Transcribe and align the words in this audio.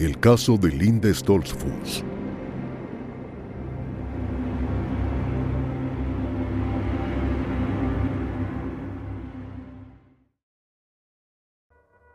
El 0.00 0.18
caso 0.18 0.56
de 0.56 0.70
Linda 0.70 1.12
Stoltzfus. 1.12 2.02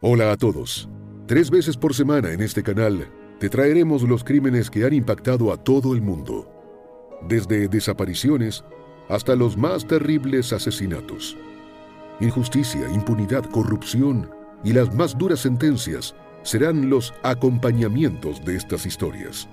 Hola 0.01 0.31
a 0.31 0.35
todos. 0.35 0.89
Tres 1.27 1.51
veces 1.51 1.77
por 1.77 1.93
semana 1.93 2.31
en 2.31 2.41
este 2.41 2.63
canal 2.63 3.07
te 3.39 3.49
traeremos 3.49 4.01
los 4.01 4.23
crímenes 4.23 4.71
que 4.71 4.83
han 4.83 4.93
impactado 4.93 5.53
a 5.53 5.63
todo 5.63 5.93
el 5.93 6.01
mundo, 6.01 6.51
desde 7.29 7.67
desapariciones 7.67 8.63
hasta 9.09 9.35
los 9.35 9.55
más 9.55 9.85
terribles 9.85 10.53
asesinatos. 10.53 11.37
Injusticia, 12.19 12.89
impunidad, 12.91 13.45
corrupción 13.45 14.31
y 14.63 14.73
las 14.73 14.91
más 14.95 15.15
duras 15.15 15.41
sentencias 15.41 16.15
serán 16.45 16.89
los 16.89 17.13
acompañamientos 17.23 18.45
de 18.45 18.55
estas 18.55 18.85
historias. 18.85 19.49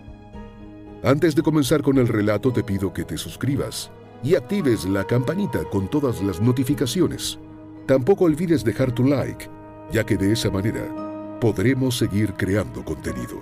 Antes 1.02 1.34
de 1.34 1.42
comenzar 1.42 1.82
con 1.82 1.98
el 1.98 2.06
relato 2.06 2.52
te 2.52 2.62
pido 2.62 2.92
que 2.92 3.04
te 3.04 3.16
suscribas 3.18 3.90
y 4.22 4.36
actives 4.36 4.84
la 4.84 5.04
campanita 5.04 5.64
con 5.64 5.88
todas 5.88 6.22
las 6.22 6.40
notificaciones. 6.40 7.38
Tampoco 7.86 8.26
olvides 8.26 8.62
dejar 8.62 8.92
tu 8.92 9.04
like, 9.04 9.48
ya 9.90 10.04
que 10.04 10.16
de 10.16 10.32
esa 10.32 10.50
manera 10.50 11.38
podremos 11.40 11.98
seguir 11.98 12.34
creando 12.34 12.84
contenido. 12.84 13.40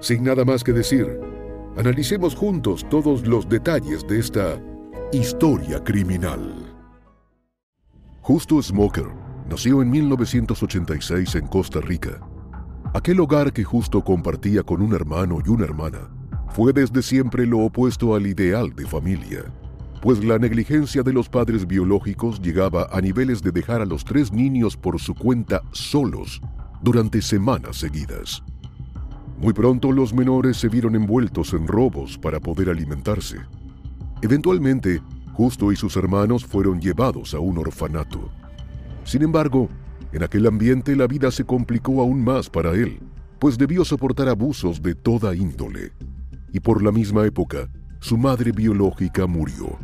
Sin 0.00 0.24
nada 0.24 0.44
más 0.44 0.64
que 0.64 0.72
decir, 0.72 1.20
analicemos 1.76 2.34
juntos 2.34 2.84
todos 2.88 3.26
los 3.26 3.48
detalles 3.48 4.04
de 4.08 4.18
esta 4.18 4.60
historia 5.12 5.84
criminal. 5.84 6.74
Justo 8.22 8.60
Smoker 8.62 9.06
nació 9.48 9.82
en 9.82 9.90
1986 9.90 11.34
en 11.34 11.46
Costa 11.48 11.80
Rica. 11.80 12.29
Aquel 12.92 13.20
hogar 13.20 13.52
que 13.52 13.62
Justo 13.62 14.02
compartía 14.02 14.64
con 14.64 14.82
un 14.82 14.92
hermano 14.94 15.38
y 15.46 15.48
una 15.48 15.64
hermana 15.64 16.10
fue 16.48 16.72
desde 16.72 17.02
siempre 17.02 17.46
lo 17.46 17.60
opuesto 17.60 18.16
al 18.16 18.26
ideal 18.26 18.74
de 18.74 18.84
familia, 18.84 19.44
pues 20.02 20.24
la 20.24 20.38
negligencia 20.38 21.04
de 21.04 21.12
los 21.12 21.28
padres 21.28 21.68
biológicos 21.68 22.42
llegaba 22.42 22.88
a 22.90 23.00
niveles 23.00 23.44
de 23.44 23.52
dejar 23.52 23.80
a 23.80 23.84
los 23.84 24.04
tres 24.04 24.32
niños 24.32 24.76
por 24.76 25.00
su 25.00 25.14
cuenta 25.14 25.62
solos 25.70 26.40
durante 26.82 27.22
semanas 27.22 27.76
seguidas. 27.76 28.42
Muy 29.38 29.52
pronto 29.52 29.92
los 29.92 30.12
menores 30.12 30.56
se 30.56 30.68
vieron 30.68 30.96
envueltos 30.96 31.52
en 31.54 31.68
robos 31.68 32.18
para 32.18 32.40
poder 32.40 32.70
alimentarse. 32.70 33.38
Eventualmente, 34.20 35.00
Justo 35.32 35.70
y 35.70 35.76
sus 35.76 35.96
hermanos 35.96 36.44
fueron 36.44 36.80
llevados 36.80 37.34
a 37.34 37.38
un 37.38 37.56
orfanato. 37.56 38.30
Sin 39.04 39.22
embargo, 39.22 39.70
en 40.12 40.22
aquel 40.22 40.46
ambiente 40.46 40.96
la 40.96 41.06
vida 41.06 41.30
se 41.30 41.44
complicó 41.44 42.00
aún 42.00 42.22
más 42.22 42.50
para 42.50 42.72
él, 42.72 43.00
pues 43.38 43.56
debió 43.56 43.84
soportar 43.84 44.28
abusos 44.28 44.82
de 44.82 44.94
toda 44.94 45.34
índole. 45.34 45.92
Y 46.52 46.60
por 46.60 46.82
la 46.82 46.92
misma 46.92 47.24
época, 47.26 47.68
su 48.00 48.16
madre 48.16 48.52
biológica 48.52 49.26
murió. 49.26 49.78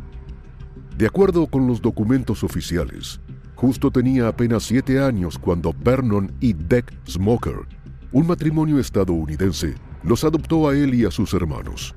De 0.97 1.05
acuerdo 1.05 1.47
con 1.47 1.67
los 1.67 1.81
documentos 1.81 2.43
oficiales, 2.43 3.19
Justo 3.57 3.89
tenía 3.89 4.27
apenas 4.27 4.65
siete 4.65 4.99
años 4.99 5.39
cuando 5.39 5.73
Vernon 5.73 6.31
y 6.39 6.53
Deck 6.53 6.93
Smoker, 7.07 7.65
un 8.11 8.27
matrimonio 8.27 8.77
estadounidense, 8.77 9.73
los 10.03 10.23
adoptó 10.23 10.69
a 10.69 10.75
él 10.77 10.93
y 10.93 11.05
a 11.05 11.11
sus 11.11 11.33
hermanos. 11.33 11.95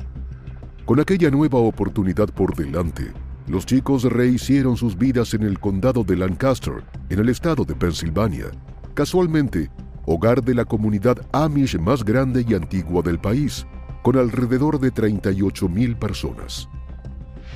Con 0.87 1.01
aquella 1.01 1.31
nueva 1.31 1.59
oportunidad 1.59 2.31
por 2.31 2.57
delante, 2.57 3.13
los 3.51 3.67
chicos 3.67 4.05
rehicieron 4.05 4.77
sus 4.77 4.97
vidas 4.97 5.35
en 5.35 5.43
el 5.43 5.59
condado 5.59 6.05
de 6.05 6.17
Lancaster, 6.17 6.85
en 7.09 7.19
el 7.19 7.29
estado 7.29 7.65
de 7.65 7.75
Pensilvania, 7.75 8.47
casualmente 8.95 9.71
hogar 10.07 10.43
de 10.43 10.55
la 10.55 10.65
comunidad 10.65 11.19
Amish 11.33 11.79
más 11.79 12.05
grande 12.05 12.45
y 12.49 12.55
antigua 12.55 13.03
del 13.03 13.19
país, 13.19 13.67
con 14.03 14.17
alrededor 14.17 14.79
de 14.79 14.91
38 14.91 15.69
mil 15.69 15.97
personas. 15.97 16.69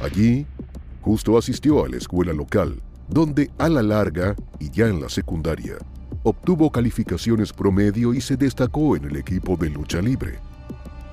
Allí, 0.03 0.47
justo 1.01 1.39
asistió 1.39 1.85
a 1.85 1.89
la 1.89 1.97
escuela 1.97 2.33
local, 2.33 2.83
donde 3.09 3.51
a 3.59 3.69
la 3.69 3.83
larga, 3.83 4.35
y 4.59 4.71
ya 4.71 4.89
en 4.89 5.01
la 5.01 5.09
secundaria, 5.09 5.77
obtuvo 6.25 6.71
calificaciones 6.71 7.53
promedio 7.53 8.15
y 8.15 8.21
se 8.21 8.37
destacó 8.37 8.97
en 8.97 9.05
el 9.05 9.17
equipo 9.17 9.57
de 9.57 9.71
lucha 9.71 10.01
libre. 10.03 10.41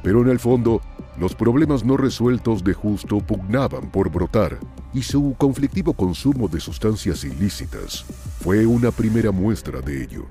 Pero 0.04 0.22
en 0.22 0.30
el 0.30 0.40
fondo, 0.40 0.82
los 1.18 1.36
problemas 1.36 1.84
no 1.84 1.98
resueltos 1.98 2.64
de 2.64 2.74
Justo 2.74 3.20
pugnaban 3.20 3.92
por 3.92 4.10
brotar 4.10 4.58
y 4.94 5.02
su 5.02 5.36
conflictivo 5.38 5.94
consumo 5.94 6.48
de 6.48 6.60
sustancias 6.60 7.24
ilícitas 7.24 8.06
fue 8.40 8.66
una 8.66 8.92
primera 8.92 9.32
muestra 9.32 9.82
de 9.82 10.04
ello. 10.04 10.26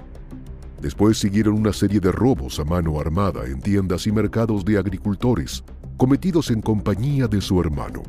Después 0.81 1.19
siguieron 1.19 1.55
una 1.55 1.73
serie 1.73 2.01
de 2.01 2.11
robos 2.11 2.59
a 2.59 2.65
mano 2.65 2.99
armada 2.99 3.45
en 3.45 3.61
tiendas 3.61 4.07
y 4.07 4.13
mercados 4.13 4.65
de 4.65 4.79
agricultores, 4.79 5.63
cometidos 5.99 6.51
en 6.51 6.63
compañía 6.63 7.29
de 7.29 7.41
su 7.41 7.61
hermano. 7.61 8.03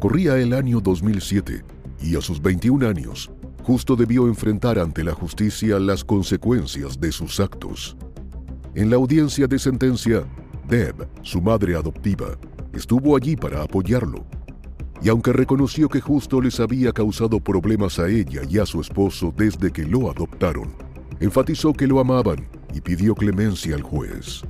Corría 0.00 0.38
el 0.38 0.54
año 0.54 0.80
2007 0.80 1.62
y 2.00 2.16
a 2.16 2.20
sus 2.20 2.40
21 2.40 2.88
años, 2.88 3.30
Justo 3.66 3.96
debió 3.96 4.28
enfrentar 4.28 4.78
ante 4.78 5.02
la 5.02 5.12
justicia 5.12 5.80
las 5.80 6.04
consecuencias 6.04 7.00
de 7.00 7.10
sus 7.10 7.40
actos. 7.40 7.96
En 8.76 8.90
la 8.90 8.96
audiencia 8.96 9.48
de 9.48 9.58
sentencia, 9.58 10.24
Deb, 10.66 11.08
su 11.22 11.40
madre 11.40 11.76
adoptiva, 11.76 12.38
estuvo 12.72 13.16
allí 13.16 13.36
para 13.36 13.62
apoyarlo. 13.62 14.26
Y 15.02 15.08
aunque 15.08 15.32
reconoció 15.32 15.88
que 15.88 16.00
justo 16.00 16.40
les 16.40 16.58
había 16.60 16.92
causado 16.92 17.40
problemas 17.40 17.98
a 17.98 18.08
ella 18.08 18.42
y 18.48 18.58
a 18.58 18.66
su 18.66 18.80
esposo 18.80 19.32
desde 19.36 19.70
que 19.70 19.84
lo 19.84 20.10
adoptaron, 20.10 20.74
enfatizó 21.20 21.72
que 21.72 21.86
lo 21.86 22.00
amaban 22.00 22.48
y 22.74 22.80
pidió 22.80 23.14
clemencia 23.14 23.74
al 23.74 23.82
juez. 23.82 24.42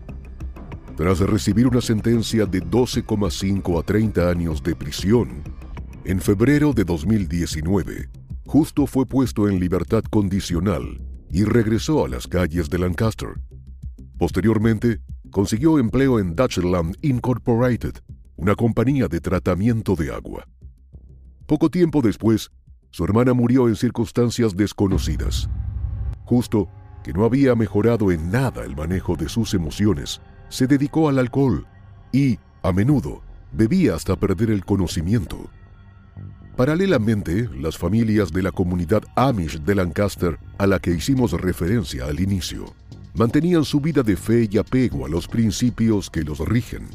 Tras 0.96 1.20
recibir 1.20 1.66
una 1.66 1.80
sentencia 1.80 2.46
de 2.46 2.62
12,5 2.62 3.78
a 3.78 3.82
30 3.82 4.30
años 4.30 4.62
de 4.62 4.74
prisión, 4.74 5.42
en 6.04 6.20
febrero 6.20 6.72
de 6.72 6.84
2019, 6.84 8.08
Justo 8.46 8.86
fue 8.86 9.06
puesto 9.06 9.48
en 9.48 9.58
libertad 9.58 10.04
condicional 10.04 11.02
y 11.30 11.42
regresó 11.42 12.04
a 12.04 12.08
las 12.08 12.28
calles 12.28 12.70
de 12.70 12.78
Lancaster. 12.78 13.30
Posteriormente, 14.18 15.00
consiguió 15.30 15.78
empleo 15.78 16.18
en 16.18 16.34
Dutchland 16.34 16.96
Incorporated, 17.02 17.94
una 18.36 18.54
compañía 18.54 19.08
de 19.08 19.20
tratamiento 19.20 19.94
de 19.94 20.12
agua. 20.12 20.46
Poco 21.46 21.70
tiempo 21.70 22.02
después, 22.02 22.50
su 22.90 23.04
hermana 23.04 23.34
murió 23.34 23.68
en 23.68 23.76
circunstancias 23.76 24.56
desconocidas. 24.56 25.48
Justo 26.24 26.68
que 27.04 27.12
no 27.12 27.24
había 27.24 27.54
mejorado 27.54 28.10
en 28.10 28.30
nada 28.30 28.64
el 28.64 28.74
manejo 28.74 29.14
de 29.14 29.28
sus 29.28 29.54
emociones, 29.54 30.20
se 30.48 30.66
dedicó 30.66 31.08
al 31.08 31.18
alcohol 31.18 31.66
y, 32.12 32.38
a 32.62 32.72
menudo, 32.72 33.22
bebía 33.52 33.94
hasta 33.94 34.16
perder 34.16 34.50
el 34.50 34.64
conocimiento. 34.64 35.48
Paralelamente, 36.56 37.48
las 37.60 37.76
familias 37.76 38.32
de 38.32 38.42
la 38.42 38.50
comunidad 38.50 39.04
Amish 39.14 39.60
de 39.60 39.74
Lancaster, 39.74 40.38
a 40.58 40.66
la 40.66 40.78
que 40.78 40.90
hicimos 40.90 41.32
referencia 41.32 42.06
al 42.06 42.18
inicio, 42.18 42.74
mantenían 43.16 43.64
su 43.64 43.80
vida 43.80 44.02
de 44.02 44.16
fe 44.16 44.48
y 44.50 44.58
apego 44.58 45.06
a 45.06 45.08
los 45.08 45.26
principios 45.26 46.10
que 46.10 46.22
los 46.22 46.38
rigen. 46.40 46.86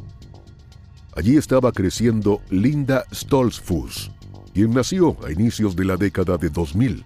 Allí 1.15 1.35
estaba 1.35 1.71
creciendo 1.71 2.41
Linda 2.49 3.03
Stolzfus, 3.13 4.11
quien 4.53 4.71
nació 4.71 5.17
a 5.25 5.31
inicios 5.31 5.75
de 5.75 5.85
la 5.85 5.97
década 5.97 6.37
de 6.37 6.49
2000. 6.49 7.03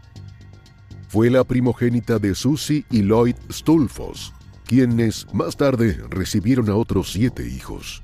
Fue 1.08 1.30
la 1.30 1.44
primogénita 1.44 2.20
de 2.20 2.36
Susie 2.36 2.86
y 2.92 3.02
Lloyd 3.02 3.36
Stolfos, 3.52 4.34
quienes 4.66 5.26
más 5.34 5.56
tarde 5.56 6.00
recibieron 6.10 6.70
a 6.70 6.76
otros 6.76 7.12
siete 7.12 7.48
hijos. 7.48 8.04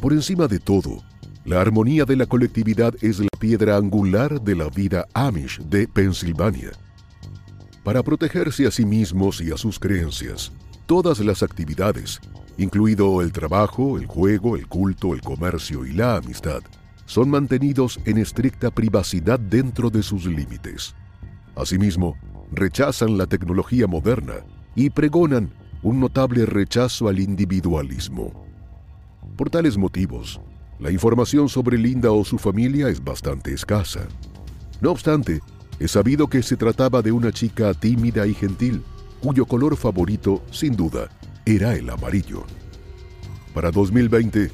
Por 0.00 0.12
encima 0.12 0.46
de 0.46 0.60
todo, 0.60 1.02
la 1.44 1.60
armonía 1.60 2.04
de 2.04 2.16
la 2.16 2.26
colectividad 2.26 2.94
es 3.00 3.18
la 3.18 3.28
piedra 3.38 3.76
angular 3.76 4.40
de 4.40 4.54
la 4.54 4.68
vida 4.68 5.06
Amish 5.14 5.58
de 5.62 5.88
Pensilvania. 5.88 6.70
Para 7.84 8.02
protegerse 8.04 8.66
a 8.66 8.70
sí 8.70 8.84
mismos 8.84 9.40
y 9.40 9.50
a 9.50 9.56
sus 9.56 9.78
creencias, 9.78 10.52
todas 10.86 11.18
las 11.18 11.42
actividades, 11.42 12.20
incluido 12.56 13.20
el 13.22 13.32
trabajo, 13.32 13.98
el 13.98 14.06
juego, 14.06 14.56
el 14.56 14.68
culto, 14.68 15.14
el 15.14 15.20
comercio 15.20 15.84
y 15.84 15.92
la 15.92 16.16
amistad, 16.16 16.60
son 17.06 17.28
mantenidos 17.28 17.98
en 18.04 18.18
estricta 18.18 18.70
privacidad 18.70 19.40
dentro 19.40 19.90
de 19.90 20.04
sus 20.04 20.26
límites. 20.26 20.94
Asimismo, 21.56 22.16
rechazan 22.52 23.18
la 23.18 23.26
tecnología 23.26 23.88
moderna 23.88 24.34
y 24.76 24.90
pregonan 24.90 25.52
un 25.82 25.98
notable 25.98 26.46
rechazo 26.46 27.08
al 27.08 27.18
individualismo. 27.18 28.32
Por 29.36 29.50
tales 29.50 29.76
motivos, 29.76 30.40
la 30.78 30.92
información 30.92 31.48
sobre 31.48 31.78
Linda 31.78 32.12
o 32.12 32.24
su 32.24 32.38
familia 32.38 32.88
es 32.88 33.02
bastante 33.02 33.52
escasa. 33.52 34.06
No 34.80 34.92
obstante, 34.92 35.40
es 35.82 35.90
sabido 35.90 36.28
que 36.28 36.44
se 36.44 36.56
trataba 36.56 37.02
de 37.02 37.10
una 37.10 37.32
chica 37.32 37.74
tímida 37.74 38.24
y 38.24 38.34
gentil, 38.34 38.84
cuyo 39.20 39.46
color 39.46 39.76
favorito, 39.76 40.40
sin 40.52 40.76
duda, 40.76 41.08
era 41.44 41.74
el 41.74 41.90
amarillo. 41.90 42.44
Para 43.52 43.72
2020, 43.72 44.52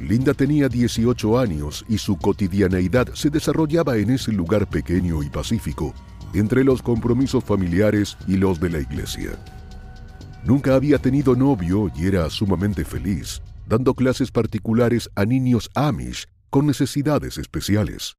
Linda 0.00 0.32
tenía 0.32 0.70
18 0.70 1.38
años 1.38 1.84
y 1.86 1.98
su 1.98 2.16
cotidianeidad 2.16 3.12
se 3.12 3.28
desarrollaba 3.28 3.98
en 3.98 4.08
ese 4.08 4.32
lugar 4.32 4.66
pequeño 4.70 5.22
y 5.22 5.28
pacífico, 5.28 5.92
entre 6.32 6.64
los 6.64 6.80
compromisos 6.80 7.44
familiares 7.44 8.16
y 8.26 8.38
los 8.38 8.58
de 8.58 8.70
la 8.70 8.80
iglesia. 8.80 9.32
Nunca 10.44 10.74
había 10.74 10.96
tenido 10.96 11.36
novio 11.36 11.92
y 11.94 12.06
era 12.06 12.30
sumamente 12.30 12.86
feliz, 12.86 13.42
dando 13.68 13.92
clases 13.92 14.30
particulares 14.30 15.10
a 15.14 15.26
niños 15.26 15.70
Amish 15.74 16.24
con 16.48 16.66
necesidades 16.66 17.36
especiales. 17.36 18.14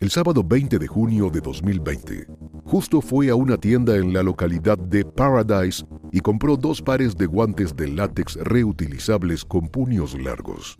El 0.00 0.10
sábado 0.10 0.42
20 0.42 0.78
de 0.78 0.86
junio 0.86 1.30
de 1.30 1.40
2020, 1.40 2.26
justo 2.64 3.00
fue 3.00 3.28
a 3.28 3.34
una 3.34 3.56
tienda 3.58 3.96
en 3.96 4.12
la 4.12 4.22
localidad 4.22 4.78
de 4.78 5.04
Paradise 5.04 5.84
y 6.10 6.20
compró 6.20 6.56
dos 6.56 6.80
pares 6.80 7.16
de 7.16 7.26
guantes 7.26 7.76
de 7.76 7.88
látex 7.88 8.36
reutilizables 8.36 9.44
con 9.44 9.68
puños 9.68 10.18
largos. 10.18 10.78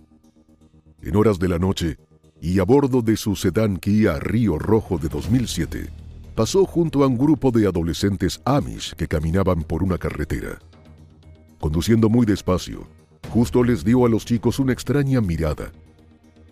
En 1.02 1.16
horas 1.16 1.38
de 1.38 1.48
la 1.48 1.58
noche, 1.58 1.98
y 2.40 2.58
a 2.58 2.64
bordo 2.64 3.02
de 3.02 3.16
su 3.16 3.36
sedán 3.36 3.76
Kia 3.76 4.18
Río 4.18 4.58
Rojo 4.58 4.96
de 4.96 5.08
2007, 5.08 5.90
pasó 6.34 6.64
junto 6.64 7.04
a 7.04 7.06
un 7.06 7.18
grupo 7.18 7.50
de 7.50 7.66
adolescentes 7.66 8.40
Amish 8.46 8.94
que 8.94 9.06
caminaban 9.06 9.62
por 9.62 9.82
una 9.82 9.98
carretera. 9.98 10.58
Conduciendo 11.60 12.08
muy 12.08 12.24
despacio, 12.24 12.86
Justo 13.28 13.62
les 13.62 13.84
dio 13.84 14.04
a 14.04 14.08
los 14.08 14.24
chicos 14.24 14.58
una 14.58 14.72
extraña 14.72 15.20
mirada. 15.20 15.70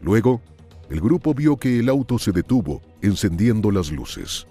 Luego, 0.01 0.41
el 0.91 1.01
grupo 1.01 1.35
vio 1.35 1.57
que 1.57 1.79
el 1.79 1.89
auto 1.89 2.19
se 2.19 2.33
detuvo, 2.33 2.83
encendiendo 3.03 3.71
las 3.71 3.91
luces. 3.91 4.47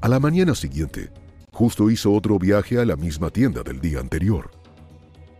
A 0.00 0.08
la 0.08 0.18
mañana 0.18 0.54
siguiente, 0.54 1.10
Justo 1.52 1.90
hizo 1.90 2.12
otro 2.12 2.38
viaje 2.38 2.78
a 2.78 2.84
la 2.86 2.96
misma 2.96 3.28
tienda 3.28 3.62
del 3.62 3.78
día 3.78 4.00
anterior. 4.00 4.50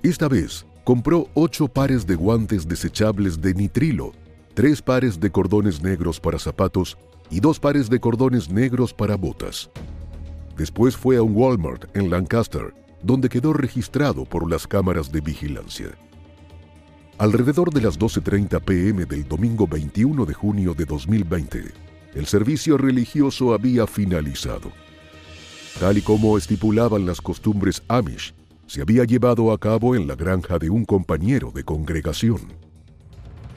Esta 0.03 0.29
vez, 0.29 0.67
compró 0.85 1.29
ocho 1.33 1.69
pares 1.69 2.07
de 2.07 2.17
guantes 2.17 2.69
desechables 2.69 3.41
de 3.41 3.55
nitrilo, 3.55 4.13
tres 4.53 4.83
pares 4.83 5.19
de 5.19 5.31
cordones 5.31 5.83
negros 5.83 6.21
para 6.21 6.39
zapatos 6.39 6.99
y 7.31 7.41
dos 7.41 7.59
pares 7.59 7.89
de 7.89 7.99
cordones 7.99 8.51
negros 8.51 8.93
para 8.93 9.17
botas. 9.17 9.71
Después 10.57 10.97
fue 10.97 11.17
a 11.17 11.23
un 11.23 11.35
Walmart 11.35 11.97
en 11.97 12.11
Lancaster 12.11 12.75
donde 13.03 13.31
quedó 13.31 13.55
registrado 13.55 14.27
por 14.27 14.49
las 14.49 14.67
cámaras 14.67 15.11
de 15.11 15.23
vigilancia. 15.23 15.89
Alrededor 17.23 17.73
de 17.73 17.81
las 17.81 18.01
12.30 18.01 18.61
pm 18.63 19.05
del 19.05 19.29
domingo 19.29 19.69
21 19.69 20.27
de 20.27 20.35
junio 20.35 20.75
de 20.75 20.85
2020, 20.85 21.63
el 22.15 22.27
servicio 22.27 22.77
religioso 22.77 23.55
había 23.55 23.87
finalizado. 23.87 24.73
Tal 25.79 25.99
y 25.99 26.03
como 26.03 26.37
estipulaban 26.37 27.07
las 27.07 27.21
costumbres 27.21 27.81
Amish, 27.87 28.35
se 28.67 28.83
había 28.83 29.05
llevado 29.05 29.53
a 29.53 29.59
cabo 29.59 29.95
en 29.95 30.09
la 30.09 30.17
granja 30.17 30.59
de 30.59 30.69
un 30.69 30.85
compañero 30.85 31.53
de 31.55 31.63
congregación. 31.63 32.41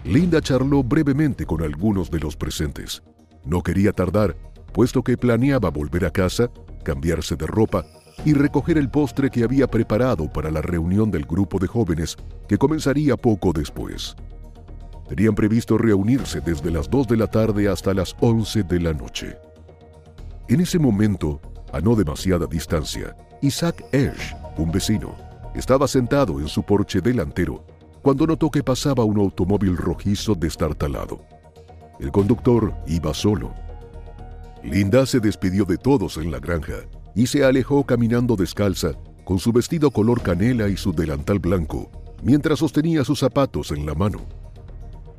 Linda 0.03 0.41
charló 0.41 0.83
brevemente 0.83 1.47
con 1.47 1.63
algunos 1.63 2.12
de 2.12 2.19
los 2.19 2.35
presentes. 2.35 3.01
No 3.45 3.63
quería 3.63 3.94
tardar, 3.94 4.38
puesto 4.73 5.01
que 5.01 5.17
planeaba 5.17 5.71
volver 5.71 6.06
a 6.06 6.12
casa, 6.12 6.51
cambiarse 6.83 7.35
de 7.35 7.47
ropa 7.47 7.83
y 8.23 8.33
recoger 8.33 8.77
el 8.77 8.89
postre 8.89 9.29
que 9.29 9.44
había 9.44 9.67
preparado 9.67 10.31
para 10.31 10.50
la 10.50 10.62
reunión 10.62 11.12
del 11.12 11.25
grupo 11.25 11.59
de 11.59 11.67
jóvenes 11.67 12.15
que 12.47 12.57
comenzaría 12.57 13.17
poco 13.17 13.51
después. 13.51 14.15
Tenían 15.07 15.35
previsto 15.35 15.77
reunirse 15.77 16.41
desde 16.41 16.71
las 16.71 16.89
2 16.89 17.07
de 17.07 17.17
la 17.17 17.27
tarde 17.27 17.67
hasta 17.67 17.94
las 17.94 18.15
11 18.19 18.63
de 18.63 18.79
la 18.79 18.94
noche. 18.94 19.38
En 20.47 20.62
ese 20.62 20.79
momento, 20.79 21.41
a 21.71 21.79
no 21.79 21.95
demasiada 21.95 22.47
distancia, 22.47 23.15
Isaac 23.41 23.83
Esch, 23.91 24.35
un 24.57 24.71
vecino, 24.71 25.15
estaba 25.53 25.88
sentado 25.88 26.39
en 26.39 26.47
su 26.47 26.63
porche 26.63 27.01
delantero 27.01 27.63
cuando 28.01 28.27
notó 28.27 28.50
que 28.50 28.63
pasaba 28.63 29.03
un 29.03 29.19
automóvil 29.19 29.77
rojizo 29.77 30.35
destartalado. 30.35 31.21
El 32.00 32.12
conductor 32.12 32.75
iba 32.88 33.13
solo. 33.13 33.53
Linda 34.63 35.06
se 35.06 35.19
despidió 35.19 35.65
de 35.65 35.77
todos 35.77 36.17
en 36.17 36.31
la 36.31 36.39
granja 36.39 36.75
y 37.15 37.27
se 37.27 37.45
alejó 37.45 37.85
caminando 37.85 38.35
descalza, 38.35 38.94
con 39.23 39.39
su 39.39 39.51
vestido 39.51 39.89
color 39.89 40.21
canela 40.21 40.67
y 40.67 40.77
su 40.77 40.91
delantal 40.91 41.39
blanco, 41.39 41.89
mientras 42.21 42.59
sostenía 42.59 43.03
sus 43.06 43.19
zapatos 43.19 43.71
en 43.71 43.85
la 43.85 43.95
mano. 43.95 44.25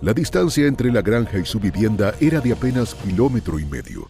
La 0.03 0.13
distancia 0.13 0.67
entre 0.67 0.93
la 0.93 1.01
granja 1.01 1.39
y 1.39 1.47
su 1.47 1.59
vivienda 1.59 2.15
era 2.21 2.41
de 2.41 2.53
apenas 2.53 2.95
kilómetro 2.95 3.59
y 3.59 3.65
medio. 3.65 4.09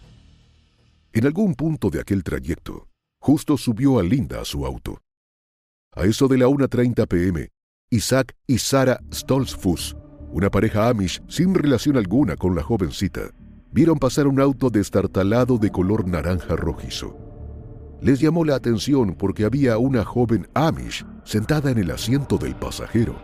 En 1.13 1.25
algún 1.25 1.55
punto 1.55 1.89
de 1.89 2.01
aquel 2.01 2.23
trayecto, 2.23 2.89
justo 3.19 3.57
subió 3.57 3.97
a 3.97 4.03
Linda 4.03 4.41
a 4.41 4.45
su 4.45 4.65
auto. 4.65 5.01
A 5.95 6.03
eso 6.03 6.27
de 6.27 6.37
la 6.37 6.47
1.30 6.47 7.07
pm, 7.07 7.49
Isaac 7.89 8.35
y 8.45 8.57
Sara 8.57 8.99
Stolzfuss, 9.11 9.95
una 10.31 10.51
pareja 10.51 10.89
amish 10.89 11.23
sin 11.29 11.55
relación 11.55 11.95
alguna 11.95 12.35
con 12.35 12.53
la 12.53 12.61
jovencita, 12.61 13.31
vieron 13.71 13.97
pasar 13.97 14.27
un 14.27 14.41
auto 14.41 14.69
destartalado 14.69 15.57
de 15.57 15.71
color 15.71 16.05
naranja 16.05 16.55
rojizo 16.57 17.26
les 18.01 18.19
llamó 18.19 18.45
la 18.45 18.55
atención 18.55 19.15
porque 19.15 19.45
había 19.45 19.77
una 19.77 20.05
joven 20.05 20.47
Amish 20.53 21.05
sentada 21.23 21.71
en 21.71 21.79
el 21.79 21.91
asiento 21.91 22.37
del 22.37 22.55
pasajero. 22.55 23.15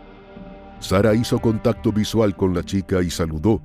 Sara 0.80 1.14
hizo 1.14 1.38
contacto 1.38 1.92
visual 1.92 2.36
con 2.36 2.54
la 2.54 2.62
chica 2.62 3.02
y 3.02 3.10
saludó, 3.10 3.62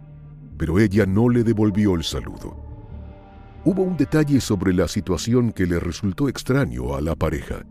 pero 0.57 0.79
ella 0.79 1.05
no 1.05 1.29
le 1.29 1.43
devolvió 1.43 1.95
el 1.95 2.03
saludo. 2.03 2.69
Hubo 3.65 3.83
un 3.83 3.97
detalle 3.97 4.39
sobre 4.39 4.73
la 4.73 4.87
situación 4.87 5.51
que 5.51 5.65
le 5.65 5.79
resultó 5.79 6.29
extraño 6.29 6.95
a 6.95 7.01
la 7.01 7.15
pareja. 7.15 7.65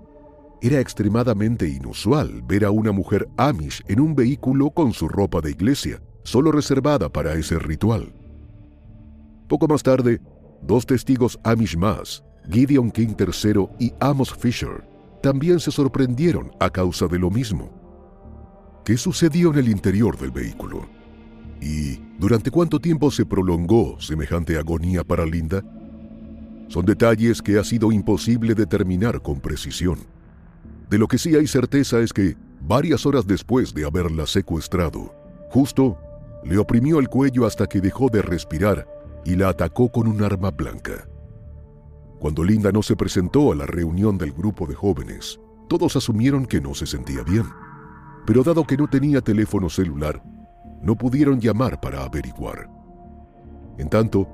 Era 0.61 0.81
extremadamente 0.81 1.69
inusual 1.69 2.43
ver 2.47 2.65
a 2.65 2.71
una 2.71 2.93
mujer 2.93 3.29
Amish 3.37 3.83
en 3.87 4.01
un 4.01 4.15
vehículo 4.15 4.71
con 4.71 4.93
su 4.93 5.09
ropa 5.09 5.41
de 5.41 5.53
iglesia, 5.53 6.03
solo 6.25 6.51
reservada 6.53 7.09
para 7.09 7.35
ese 7.35 7.59
ritual. 7.59 8.13
Poco 9.49 9.67
más 9.69 9.83
tarde, 9.83 10.21
dos 10.61 10.85
testigos 10.85 11.39
Amish 11.43 11.77
más, 11.77 12.23
Gideon 12.51 12.91
King 12.91 13.15
III 13.19 13.69
y 13.79 13.93
Amos 14.01 14.35
Fisher 14.35 14.83
también 15.23 15.61
se 15.61 15.71
sorprendieron 15.71 16.51
a 16.61 16.71
causa 16.71 17.07
de 17.07 17.19
lo 17.19 17.31
mismo. 17.31 17.71
¿Qué 18.85 18.97
sucedió 18.97 19.51
en 19.53 19.59
el 19.59 19.69
interior 19.69 20.17
del 20.17 20.31
vehículo? 20.31 20.87
¿Y 21.61 22.01
durante 22.19 22.51
cuánto 22.51 22.81
tiempo 22.81 23.11
se 23.11 23.27
prolongó 23.27 24.01
semejante 24.01 24.57
agonía 24.57 25.05
para 25.05 25.27
Linda? 25.27 25.63
Son 26.69 26.87
detalles 26.87 27.43
que 27.43 27.59
ha 27.59 27.65
sido 27.65 27.93
imposible 27.93 28.55
determinar 28.55 29.21
con 29.21 29.41
precisión. 29.41 29.99
De 30.89 30.99
lo 30.99 31.09
que 31.09 31.19
sí 31.19 31.35
hay 31.35 31.47
certeza 31.47 32.01
es 32.01 32.13
que, 32.13 32.37
varias 32.61 33.05
horas 33.07 33.27
después 33.27 33.75
de 33.75 33.85
haberla 33.85 34.27
secuestrado, 34.27 35.15
justo 35.51 35.99
le 36.45 36.59
oprimió 36.59 36.99
el 36.99 37.09
cuello 37.09 37.47
hasta 37.47 37.67
que 37.67 37.81
dejó 37.81 38.09
de 38.09 38.23
respirar 38.23 38.87
y 39.25 39.37
la 39.37 39.49
atacó 39.49 39.91
con 39.91 40.07
un 40.07 40.23
arma 40.23 40.51
blanca. 40.51 41.08
Cuando 42.19 42.43
Linda 42.43 42.73
no 42.73 42.83
se 42.83 42.97
presentó 42.97 43.53
a 43.53 43.55
la 43.55 43.67
reunión 43.67 44.19
del 44.19 44.33
grupo 44.33 44.67
de 44.67 44.75
jóvenes, 44.75 45.39
todos 45.69 45.95
asumieron 45.95 46.47
que 46.47 46.61
no 46.61 46.75
se 46.75 46.87
sentía 46.87 47.23
bien. 47.23 47.45
Pero 48.27 48.43
dado 48.43 48.65
que 48.65 48.77
no 48.77 48.89
tenía 48.89 49.21
teléfono 49.21 49.69
celular, 49.69 50.23
no 50.83 50.97
pudieron 50.97 51.41
llamar 51.41 51.81
para 51.81 52.03
averiguar. 52.03 52.69
En 53.79 53.89
tanto, 53.89 54.27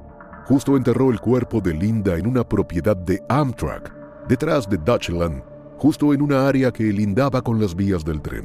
justo 0.47 0.77
enterró 0.77 1.11
el 1.11 1.21
cuerpo 1.21 1.61
de 1.61 1.75
Linda 1.75 2.17
en 2.17 2.27
una 2.27 2.49
propiedad 2.49 2.97
de 2.97 3.23
Amtrak, 3.29 3.93
detrás 4.29 4.69
de 4.69 4.79
Dutchland, 4.79 5.43
justo 5.77 6.15
en 6.15 6.23
una 6.23 6.49
área 6.49 6.73
que 6.73 6.85
lindaba 6.85 7.43
con 7.43 7.61
las 7.61 7.75
vías 7.75 8.05
del 8.05 8.23
tren. 8.23 8.45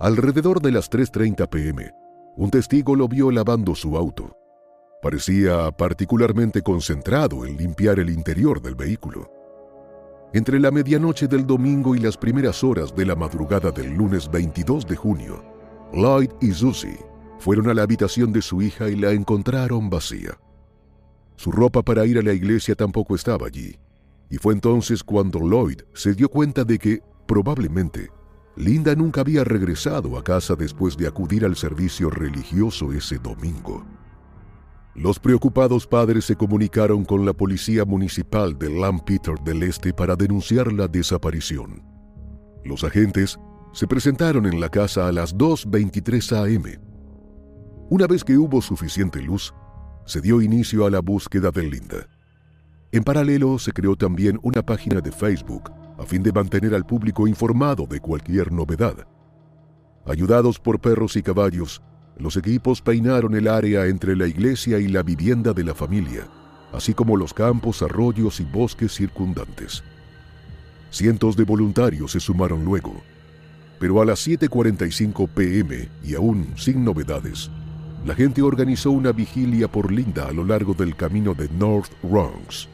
Alrededor 0.00 0.60
de 0.60 0.72
las 0.72 0.90
3.30 0.90 1.48
pm, 1.48 1.92
un 2.36 2.50
testigo 2.50 2.96
lo 2.96 3.06
vio 3.06 3.30
lavando 3.30 3.74
su 3.74 3.96
auto. 3.96 4.39
Parecía 5.02 5.70
particularmente 5.70 6.60
concentrado 6.60 7.46
en 7.46 7.56
limpiar 7.56 7.98
el 7.98 8.10
interior 8.10 8.60
del 8.60 8.74
vehículo. 8.74 9.30
Entre 10.34 10.60
la 10.60 10.70
medianoche 10.70 11.26
del 11.26 11.46
domingo 11.46 11.94
y 11.94 12.00
las 12.00 12.18
primeras 12.18 12.62
horas 12.62 12.94
de 12.94 13.06
la 13.06 13.16
madrugada 13.16 13.70
del 13.70 13.94
lunes 13.94 14.30
22 14.30 14.86
de 14.86 14.96
junio, 14.96 15.42
Lloyd 15.92 16.30
y 16.40 16.52
Susie 16.52 16.98
fueron 17.38 17.70
a 17.70 17.74
la 17.74 17.82
habitación 17.82 18.30
de 18.30 18.42
su 18.42 18.60
hija 18.60 18.90
y 18.90 18.96
la 18.96 19.12
encontraron 19.12 19.88
vacía. 19.88 20.38
Su 21.36 21.50
ropa 21.50 21.82
para 21.82 22.04
ir 22.04 22.18
a 22.18 22.22
la 22.22 22.34
iglesia 22.34 22.74
tampoco 22.74 23.14
estaba 23.14 23.46
allí, 23.46 23.78
y 24.28 24.36
fue 24.36 24.52
entonces 24.52 25.02
cuando 25.02 25.40
Lloyd 25.40 25.80
se 25.94 26.12
dio 26.12 26.28
cuenta 26.28 26.64
de 26.64 26.78
que, 26.78 27.02
probablemente, 27.26 28.10
Linda 28.54 28.94
nunca 28.94 29.22
había 29.22 29.44
regresado 29.44 30.18
a 30.18 30.22
casa 30.22 30.54
después 30.54 30.98
de 30.98 31.08
acudir 31.08 31.46
al 31.46 31.56
servicio 31.56 32.10
religioso 32.10 32.92
ese 32.92 33.18
domingo. 33.18 33.99
Los 34.94 35.20
preocupados 35.20 35.86
padres 35.86 36.24
se 36.24 36.34
comunicaron 36.34 37.04
con 37.04 37.24
la 37.24 37.32
policía 37.32 37.84
municipal 37.84 38.58
de 38.58 38.70
Lampeter 38.70 39.38
del 39.44 39.62
Este 39.62 39.92
para 39.94 40.16
denunciar 40.16 40.72
la 40.72 40.88
desaparición. 40.88 41.82
Los 42.64 42.82
agentes 42.82 43.38
se 43.72 43.86
presentaron 43.86 44.46
en 44.46 44.60
la 44.60 44.68
casa 44.68 45.06
a 45.06 45.12
las 45.12 45.36
2.23 45.36 46.56
am. 46.56 46.80
Una 47.88 48.06
vez 48.08 48.24
que 48.24 48.36
hubo 48.36 48.60
suficiente 48.60 49.22
luz, 49.22 49.54
se 50.06 50.20
dio 50.20 50.42
inicio 50.42 50.84
a 50.84 50.90
la 50.90 51.00
búsqueda 51.00 51.52
de 51.52 51.62
Linda. 51.62 52.08
En 52.90 53.04
paralelo 53.04 53.60
se 53.60 53.72
creó 53.72 53.94
también 53.94 54.40
una 54.42 54.62
página 54.62 55.00
de 55.00 55.12
Facebook 55.12 55.70
a 55.98 56.04
fin 56.04 56.22
de 56.22 56.32
mantener 56.32 56.74
al 56.74 56.84
público 56.84 57.28
informado 57.28 57.86
de 57.86 58.00
cualquier 58.00 58.50
novedad. 58.50 59.06
Ayudados 60.04 60.58
por 60.58 60.80
perros 60.80 61.14
y 61.14 61.22
caballos, 61.22 61.80
los 62.20 62.36
equipos 62.36 62.82
peinaron 62.82 63.34
el 63.34 63.48
área 63.48 63.86
entre 63.86 64.14
la 64.14 64.26
iglesia 64.26 64.78
y 64.78 64.88
la 64.88 65.02
vivienda 65.02 65.52
de 65.52 65.64
la 65.64 65.74
familia, 65.74 66.28
así 66.72 66.94
como 66.94 67.16
los 67.16 67.34
campos, 67.34 67.82
arroyos 67.82 68.40
y 68.40 68.44
bosques 68.44 68.92
circundantes. 68.92 69.82
Cientos 70.90 71.36
de 71.36 71.44
voluntarios 71.44 72.12
se 72.12 72.20
sumaron 72.20 72.64
luego, 72.64 73.00
pero 73.78 74.02
a 74.02 74.04
las 74.04 74.26
7.45 74.26 75.28
pm 75.28 75.88
y 76.04 76.14
aún 76.14 76.52
sin 76.56 76.84
novedades, 76.84 77.50
la 78.04 78.14
gente 78.14 78.42
organizó 78.42 78.90
una 78.90 79.12
vigilia 79.12 79.68
por 79.68 79.92
Linda 79.92 80.28
a 80.28 80.32
lo 80.32 80.44
largo 80.44 80.74
del 80.74 80.96
camino 80.96 81.34
de 81.34 81.48
North 81.50 81.92
Bronx. 82.02 82.68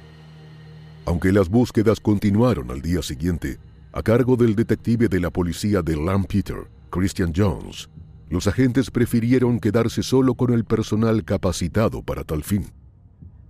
Aunque 1.05 1.33
las 1.33 1.49
búsquedas 1.49 2.00
continuaron 2.00 2.71
al 2.71 2.83
día 2.83 3.03
siguiente, 3.03 3.59
a 3.93 4.03
cargo 4.03 4.37
del 4.37 4.57
detective 4.57 5.09
de 5.09 5.21
la 5.21 5.31
policía 5.31 5.83
de 5.83 5.97
Lampeter, 5.97 6.69
Christian 6.91 7.33
Jones, 7.35 7.88
los 8.28 8.47
agentes 8.47 8.90
prefirieron 8.90 9.61
quedarse 9.61 10.02
solo 10.02 10.35
con 10.35 10.52
el 10.52 10.64
personal 10.64 11.25
capacitado 11.25 12.02
para 12.02 12.25
tal 12.25 12.42
fin. 12.42 12.66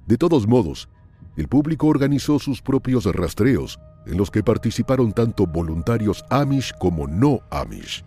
De 0.07 0.19
todos 0.19 0.47
modos, 0.47 0.89
el 1.37 1.49
público 1.49 1.87
organizó 1.87 2.39
sus 2.39 2.63
propios 2.63 3.05
rastreos 3.05 3.79
en 4.07 4.17
los 4.17 4.31
que 4.31 4.43
participaron 4.43 5.13
tanto 5.13 5.47
voluntarios 5.47 6.25
Amish 6.31 6.73
como 6.79 7.07
no 7.07 7.41
Amish. 7.51 8.05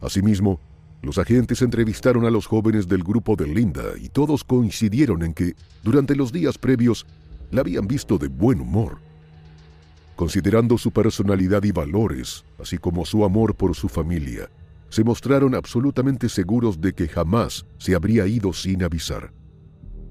Asimismo, 0.00 0.60
los 1.00 1.18
agentes 1.18 1.62
entrevistaron 1.62 2.24
a 2.26 2.30
los 2.30 2.46
jóvenes 2.46 2.86
del 2.86 3.02
grupo 3.02 3.34
de 3.34 3.46
Linda 3.46 3.82
y 4.00 4.08
todos 4.08 4.44
coincidieron 4.44 5.22
en 5.22 5.34
que, 5.34 5.54
durante 5.82 6.14
los 6.14 6.32
días 6.32 6.58
previos, 6.58 7.06
la 7.50 7.60
habían 7.60 7.88
visto 7.88 8.18
de 8.18 8.28
buen 8.28 8.60
humor. 8.60 8.98
Considerando 10.14 10.78
su 10.78 10.92
personalidad 10.92 11.64
y 11.64 11.72
valores, 11.72 12.44
así 12.60 12.78
como 12.78 13.04
su 13.04 13.24
amor 13.24 13.54
por 13.54 13.74
su 13.74 13.88
familia, 13.88 14.48
se 14.92 15.02
mostraron 15.04 15.54
absolutamente 15.54 16.28
seguros 16.28 16.78
de 16.78 16.92
que 16.92 17.08
jamás 17.08 17.64
se 17.78 17.94
habría 17.94 18.26
ido 18.26 18.52
sin 18.52 18.82
avisar. 18.82 19.32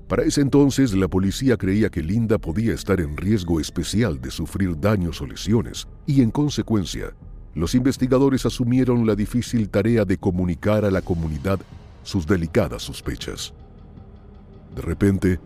Para 0.08 0.24
ese 0.24 0.42
entonces 0.42 0.96
la 0.96 1.08
policía 1.08 1.56
creía 1.56 1.92
que 1.92 2.02
Linda 2.02 2.40
podía 2.40 2.74
estar 2.74 3.00
en 3.00 3.16
riesgo 3.16 3.60
especial 3.60 4.20
de 4.20 4.32
sufrir 4.32 4.80
daños 4.80 5.22
o 5.22 5.28
lesiones, 5.28 5.88
y 6.08 6.24
en 6.24 6.32
consecuencia, 6.32 7.14
los 7.54 7.76
investigadores 7.76 8.48
asumieron 8.48 9.06
la 9.06 9.14
difícil 9.14 9.70
tarea 9.70 10.04
de 10.04 10.18
comunicar 10.18 10.84
a 10.84 10.90
la 10.90 11.04
comunidad 11.04 11.60
sus 12.02 12.26
delicadas 12.26 12.82
sospechas. 12.82 13.54
De 14.76 14.82
repente, 14.82 15.40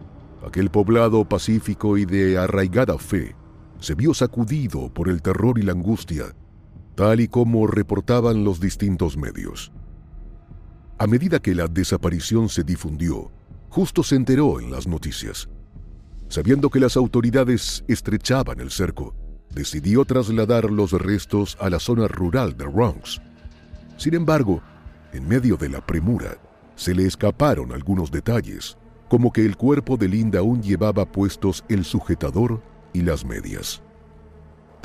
aquel 0.48 0.70
poblado 0.70 1.27
pacífico 1.27 1.98
y 1.98 2.06
de 2.06 2.38
arraigada 2.38 2.98
fe 2.98 3.36
se 3.82 3.96
vio 3.96 4.13
sacudido 4.13 4.88
por 4.94 5.10
el 5.10 5.22
terror 5.22 5.60
y 5.60 5.63
la 5.63 5.74
angustia 5.74 6.34
tal 6.96 7.20
y 7.20 7.28
como 7.28 7.68
reportaban 7.68 8.44
los 8.44 8.60
distintos 8.60 9.18
medios. 9.18 9.72
A 10.98 11.08
medida 11.08 11.40
que 11.40 11.54
la 11.54 11.68
desaparición 11.68 12.48
se 12.48 12.64
difundió, 12.64 13.32
justo 13.70 14.02
se 14.02 14.16
enteró 14.16 14.62
en 14.62 14.72
las 14.72 14.88
noticias. 14.88 15.50
Sabiendo 16.30 16.70
que 16.70 16.80
las 16.80 16.96
autoridades 16.96 17.84
estrechaban 17.88 18.62
el 18.62 18.72
cerco, 18.72 19.14
decidió 19.54 20.06
trasladar 20.06 20.72
los 20.72 20.94
restos 20.94 21.58
a 21.60 21.70
la 21.70 21.80
zona 21.80 22.08
rural 22.08 22.58
de 22.58 22.66
Bronx. 22.66 23.22
Sin 23.98 24.14
embargo, 24.14 24.62
en 25.14 25.28
medio 25.28 25.58
de 25.58 25.70
la 25.70 25.86
premura, 25.86 26.38
se 26.75 26.94
le 26.94 27.06
escaparon 27.06 27.72
algunos 27.72 28.12
detalles, 28.12 28.78
como 29.10 29.32
que 29.32 29.46
el 29.46 29.56
cuerpo 29.56 29.98
de 29.98 30.08
Linda 30.08 30.40
aún 30.40 30.62
llevaba 30.62 31.06
puestos 31.06 31.64
el 31.70 31.86
sujetador 31.86 32.62
y 32.94 33.02
las 33.02 33.24
medias. 33.24 33.82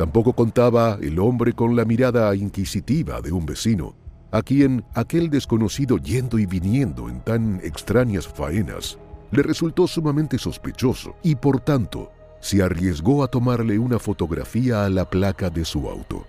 Tampoco 0.00 0.32
contaba 0.32 0.96
el 1.02 1.18
hombre 1.18 1.52
con 1.52 1.76
la 1.76 1.84
mirada 1.84 2.34
inquisitiva 2.34 3.20
de 3.20 3.32
un 3.32 3.44
vecino, 3.44 3.94
a 4.30 4.40
quien 4.40 4.82
aquel 4.94 5.28
desconocido 5.28 5.98
yendo 5.98 6.38
y 6.38 6.46
viniendo 6.46 7.10
en 7.10 7.20
tan 7.20 7.60
extrañas 7.62 8.26
faenas 8.26 8.96
le 9.30 9.42
resultó 9.42 9.86
sumamente 9.86 10.38
sospechoso 10.38 11.16
y 11.22 11.34
por 11.34 11.60
tanto 11.60 12.10
se 12.40 12.62
arriesgó 12.62 13.22
a 13.22 13.28
tomarle 13.28 13.78
una 13.78 13.98
fotografía 13.98 14.86
a 14.86 14.88
la 14.88 15.04
placa 15.04 15.50
de 15.50 15.66
su 15.66 15.86
auto. 15.90 16.24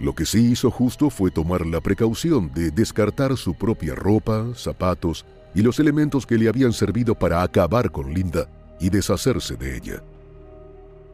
Lo 0.00 0.16
que 0.16 0.26
sí 0.26 0.50
hizo 0.50 0.68
justo 0.68 1.10
fue 1.10 1.30
tomar 1.30 1.64
la 1.64 1.80
precaución 1.80 2.52
de 2.52 2.72
descartar 2.72 3.36
su 3.36 3.54
propia 3.54 3.94
ropa, 3.94 4.46
zapatos 4.56 5.24
y 5.54 5.62
los 5.62 5.78
elementos 5.78 6.26
que 6.26 6.38
le 6.38 6.48
habían 6.48 6.72
servido 6.72 7.14
para 7.14 7.44
acabar 7.44 7.92
con 7.92 8.12
Linda 8.12 8.48
y 8.80 8.90
deshacerse 8.90 9.54
de 9.54 9.76
ella. 9.76 10.02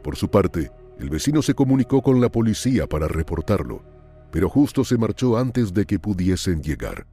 Por 0.02 0.16
su 0.16 0.30
parte, 0.30 0.70
el 1.00 1.08
vecino 1.08 1.40
se 1.42 1.54
comunicó 1.54 2.02
con 2.02 2.20
la 2.20 2.30
policía 2.30 2.86
para 2.86 3.08
reportarlo, 3.08 3.82
pero 4.30 4.48
justo 4.48 4.84
se 4.84 4.98
marchó 4.98 5.38
antes 5.38 5.72
de 5.72 5.86
que 5.86 5.98
pudiesen 5.98 6.62
llegar. 6.62 7.06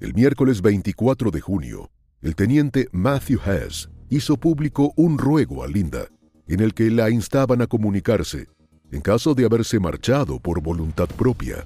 El 0.00 0.12
miércoles 0.12 0.60
24 0.60 1.30
de 1.30 1.40
junio, 1.40 1.90
el 2.20 2.34
teniente 2.34 2.88
Matthew 2.92 3.40
Hess 3.46 3.88
hizo 4.10 4.36
público 4.36 4.92
un 4.96 5.18
ruego 5.18 5.62
a 5.62 5.68
Linda, 5.68 6.08
en 6.48 6.60
el 6.60 6.74
que 6.74 6.90
la 6.90 7.10
instaban 7.10 7.62
a 7.62 7.66
comunicarse 7.66 8.48
en 8.94 9.00
caso 9.00 9.34
de 9.34 9.44
haberse 9.44 9.80
marchado 9.80 10.38
por 10.38 10.62
voluntad 10.62 11.08
propia. 11.08 11.64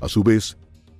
A 0.00 0.08
su 0.08 0.24
vez, 0.24 0.56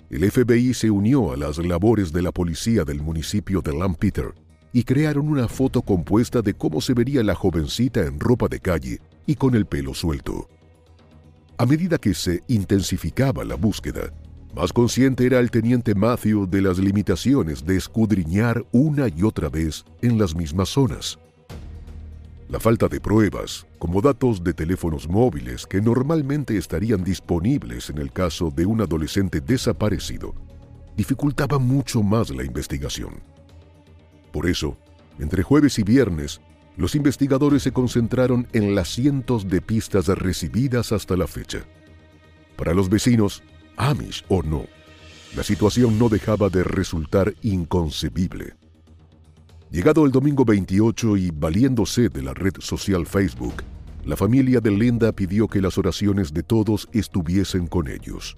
el 0.09 0.31
FBI 0.31 0.75
se 0.75 0.91
unió 0.91 1.33
a 1.33 1.37
las 1.37 1.59
labores 1.59 2.13
de 2.13 2.23
la 2.23 2.31
policía 2.31 2.85
del 2.85 3.03
municipio 3.03 3.61
de 3.61 3.75
Lampeter 3.75 4.33
y 4.75 4.83
crearon 4.83 5.29
una 5.29 5.47
foto 5.47 5.83
compuesta 5.83 6.43
de 6.43 6.53
cómo 6.53 6.81
se 6.81 6.95
vería 6.95 7.23
la 7.23 7.37
jovencita 7.37 8.05
en 8.05 8.19
ropa 8.19 8.49
de 8.49 8.59
calle 8.59 9.01
y 9.25 9.37
con 9.37 9.55
el 9.55 9.67
pelo 9.67 9.95
suelto. 9.95 10.49
A 11.57 11.65
medida 11.65 11.97
que 11.97 12.13
se 12.13 12.43
intensificaba 12.49 13.45
la 13.45 13.55
búsqueda, 13.55 14.13
más 14.53 14.73
consciente 14.73 15.27
era 15.27 15.39
el 15.39 15.53
teniente 15.53 15.95
Matthew 15.95 16.49
de 16.49 16.61
las 16.61 16.79
limitaciones 16.79 17.65
de 17.65 17.77
escudriñar 17.77 18.67
una 18.73 19.07
y 19.07 19.23
otra 19.23 19.49
vez 19.49 19.85
en 20.03 20.19
las 20.19 20.35
mismas 20.35 20.71
zonas. 20.71 21.21
La 22.49 22.59
falta 22.59 22.89
de 22.89 23.01
pruebas, 23.01 23.67
como 23.79 24.01
datos 24.01 24.43
de 24.43 24.55
teléfonos 24.55 25.09
móviles 25.09 25.67
que 25.67 25.81
normalmente 25.81 26.57
estarían 26.57 27.05
disponibles 27.05 27.91
en 27.91 27.99
el 27.99 28.11
caso 28.11 28.51
de 28.51 28.67
un 28.67 28.81
adolescente 28.81 29.41
desaparecido, 29.41 30.35
dificultaba 30.97 31.61
mucho 31.61 32.03
más 32.03 32.31
la 32.31 32.43
investigación. 32.43 33.34
Por 34.35 34.49
eso, 34.49 34.77
entre 35.21 35.45
jueves 35.45 35.79
y 35.79 35.85
viernes, 35.85 36.41
los 36.77 36.97
investigadores 36.97 37.63
se 37.63 37.71
concentraron 37.71 38.49
en 38.53 38.75
las 38.75 38.89
cientos 38.89 39.49
de 39.49 39.61
pistas 39.61 40.09
recibidas 40.09 40.91
hasta 40.91 41.17
la 41.17 41.29
fecha. 41.29 41.61
Para 42.57 42.75
los 42.75 42.89
vecinos, 42.89 43.45
Amish 43.77 44.25
o 44.27 44.43
no, 44.43 44.67
la 45.37 45.45
situación 45.45 46.01
no 46.01 46.09
dejaba 46.09 46.49
de 46.49 46.65
resultar 46.65 47.33
inconcebible. 47.43 48.55
Llegado 49.71 50.05
el 50.05 50.11
domingo 50.11 50.45
28 50.45 51.17
y 51.17 51.31
valiéndose 51.31 52.09
de 52.09 52.23
la 52.23 52.35
red 52.35 52.55
social 52.59 53.07
Facebook, 53.07 53.63
la 54.05 54.17
familia 54.17 54.59
de 54.59 54.73
Linda 54.73 55.13
pidió 55.13 55.47
que 55.47 55.63
las 55.63 55.79
oraciones 55.79 56.35
de 56.35 56.43
todos 56.43 56.89
estuviesen 56.93 57.69
con 57.69 57.87
ellos. 57.87 58.37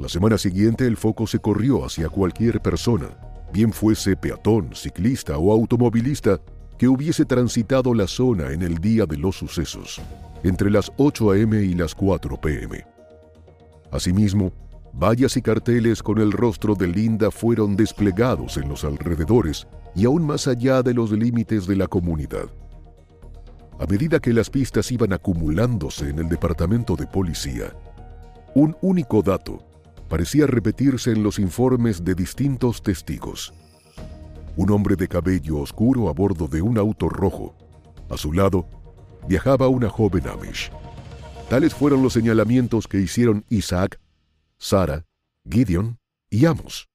La 0.00 0.08
semana 0.08 0.38
siguiente 0.38 0.88
el 0.88 0.96
foco 0.96 1.28
se 1.28 1.38
corrió 1.38 1.84
hacia 1.84 2.08
cualquier 2.08 2.60
persona 2.60 3.16
bien 3.52 3.72
fuese 3.72 4.16
peatón, 4.16 4.74
ciclista 4.74 5.36
o 5.38 5.52
automovilista, 5.52 6.40
que 6.78 6.88
hubiese 6.88 7.24
transitado 7.24 7.94
la 7.94 8.06
zona 8.06 8.52
en 8.52 8.62
el 8.62 8.78
día 8.78 9.06
de 9.06 9.16
los 9.16 9.36
sucesos, 9.36 10.00
entre 10.42 10.70
las 10.70 10.90
8 10.96 11.30
a.m. 11.32 11.62
y 11.62 11.74
las 11.74 11.94
4 11.94 12.40
p.m. 12.40 12.84
Asimismo, 13.92 14.52
vallas 14.92 15.36
y 15.36 15.42
carteles 15.42 16.02
con 16.02 16.18
el 16.18 16.32
rostro 16.32 16.74
de 16.74 16.88
Linda 16.88 17.30
fueron 17.30 17.76
desplegados 17.76 18.56
en 18.56 18.68
los 18.68 18.84
alrededores 18.84 19.66
y 19.94 20.06
aún 20.06 20.26
más 20.26 20.48
allá 20.48 20.82
de 20.82 20.94
los 20.94 21.12
límites 21.12 21.66
de 21.66 21.76
la 21.76 21.86
comunidad. 21.86 22.46
A 23.78 23.86
medida 23.86 24.18
que 24.18 24.32
las 24.32 24.48
pistas 24.48 24.90
iban 24.92 25.12
acumulándose 25.12 26.08
en 26.08 26.18
el 26.18 26.28
departamento 26.28 26.96
de 26.96 27.06
policía, 27.06 27.74
un 28.54 28.76
único 28.80 29.22
dato 29.22 29.71
parecía 30.12 30.46
repetirse 30.46 31.10
en 31.10 31.22
los 31.22 31.38
informes 31.38 32.04
de 32.04 32.14
distintos 32.14 32.82
testigos. 32.82 33.54
Un 34.56 34.70
hombre 34.70 34.94
de 34.94 35.08
cabello 35.08 35.56
oscuro 35.56 36.10
a 36.10 36.12
bordo 36.12 36.48
de 36.48 36.60
un 36.60 36.76
auto 36.76 37.08
rojo. 37.08 37.56
A 38.10 38.18
su 38.18 38.34
lado 38.34 38.68
viajaba 39.26 39.68
una 39.68 39.88
joven 39.88 40.28
Amish. 40.28 40.70
Tales 41.48 41.72
fueron 41.72 42.02
los 42.02 42.12
señalamientos 42.12 42.86
que 42.88 43.00
hicieron 43.00 43.46
Isaac, 43.48 43.98
Sara, 44.58 45.06
Gideon 45.50 45.96
y 46.28 46.44
Amos. 46.44 46.90